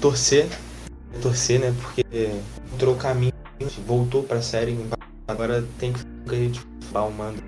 [0.01, 0.47] torcer,
[1.21, 1.73] torcer, né?
[1.81, 2.03] Porque
[2.73, 3.33] entrou o caminho,
[3.85, 4.77] voltou pra série,
[5.27, 6.03] agora tem que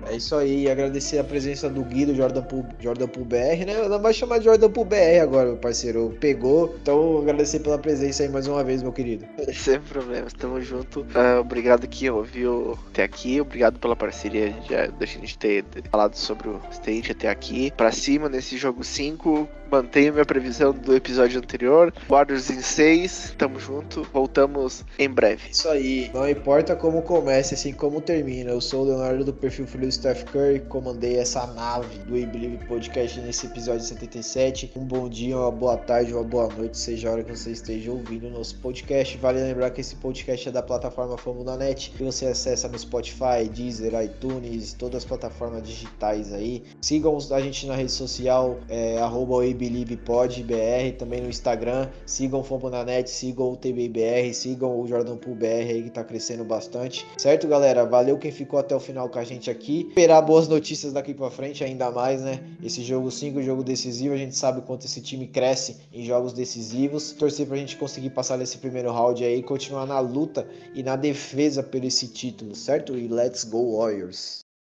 [0.06, 3.88] É isso aí, agradecer a presença do Guido Jordan Pool, Jordan Pool BR, né?
[3.88, 6.16] Não vai chamar de Jordan Pool BR agora, meu parceiro.
[6.20, 9.24] Pegou, então agradecer pela presença aí mais uma vez, meu querido.
[9.52, 11.00] Sem problema, tamo junto.
[11.00, 16.48] Uh, obrigado que ouviu até aqui, obrigado pela parceria já da gente ter falado sobre
[16.48, 17.72] o State até aqui.
[17.76, 21.92] Pra cima nesse jogo 5, mantenho minha previsão do episódio anterior.
[22.08, 25.50] Warriors em 6, tamo junto, voltamos em breve.
[25.50, 28.50] Isso aí, não importa como comece, assim como termina.
[28.50, 32.26] Eu sou o Leonardo do do perfil Filho Steph Curry, comandei essa nave do We
[32.26, 34.72] Believe Podcast nesse episódio 77.
[34.76, 37.90] Um bom dia, uma boa tarde, uma boa noite, seja a hora que você esteja
[37.90, 39.16] ouvindo o nosso podcast.
[39.16, 41.16] Vale lembrar que esse podcast é da plataforma
[41.56, 46.62] Net, que você acessa no Spotify, Deezer, iTunes, todas as plataformas digitais aí.
[46.80, 51.88] Sigam a gente na rede social, é, WeBelievePodBR, também no Instagram.
[52.04, 56.44] Sigam o Net, sigam o TBBR, sigam o Jordan Pool BR aí que tá crescendo
[56.44, 57.06] bastante.
[57.16, 57.84] Certo, galera?
[57.86, 59.86] Valeu quem ficou até o final com a gente aqui.
[59.88, 62.42] Esperar boas notícias daqui para frente, ainda mais, né?
[62.62, 67.12] Esse jogo 5, jogo decisivo, a gente sabe quanto esse time cresce em jogos decisivos.
[67.12, 71.62] Torcer pra gente conseguir passar nesse primeiro round aí, continuar na luta e na defesa
[71.62, 72.98] por esse título, certo?
[72.98, 74.41] E let's go Warriors!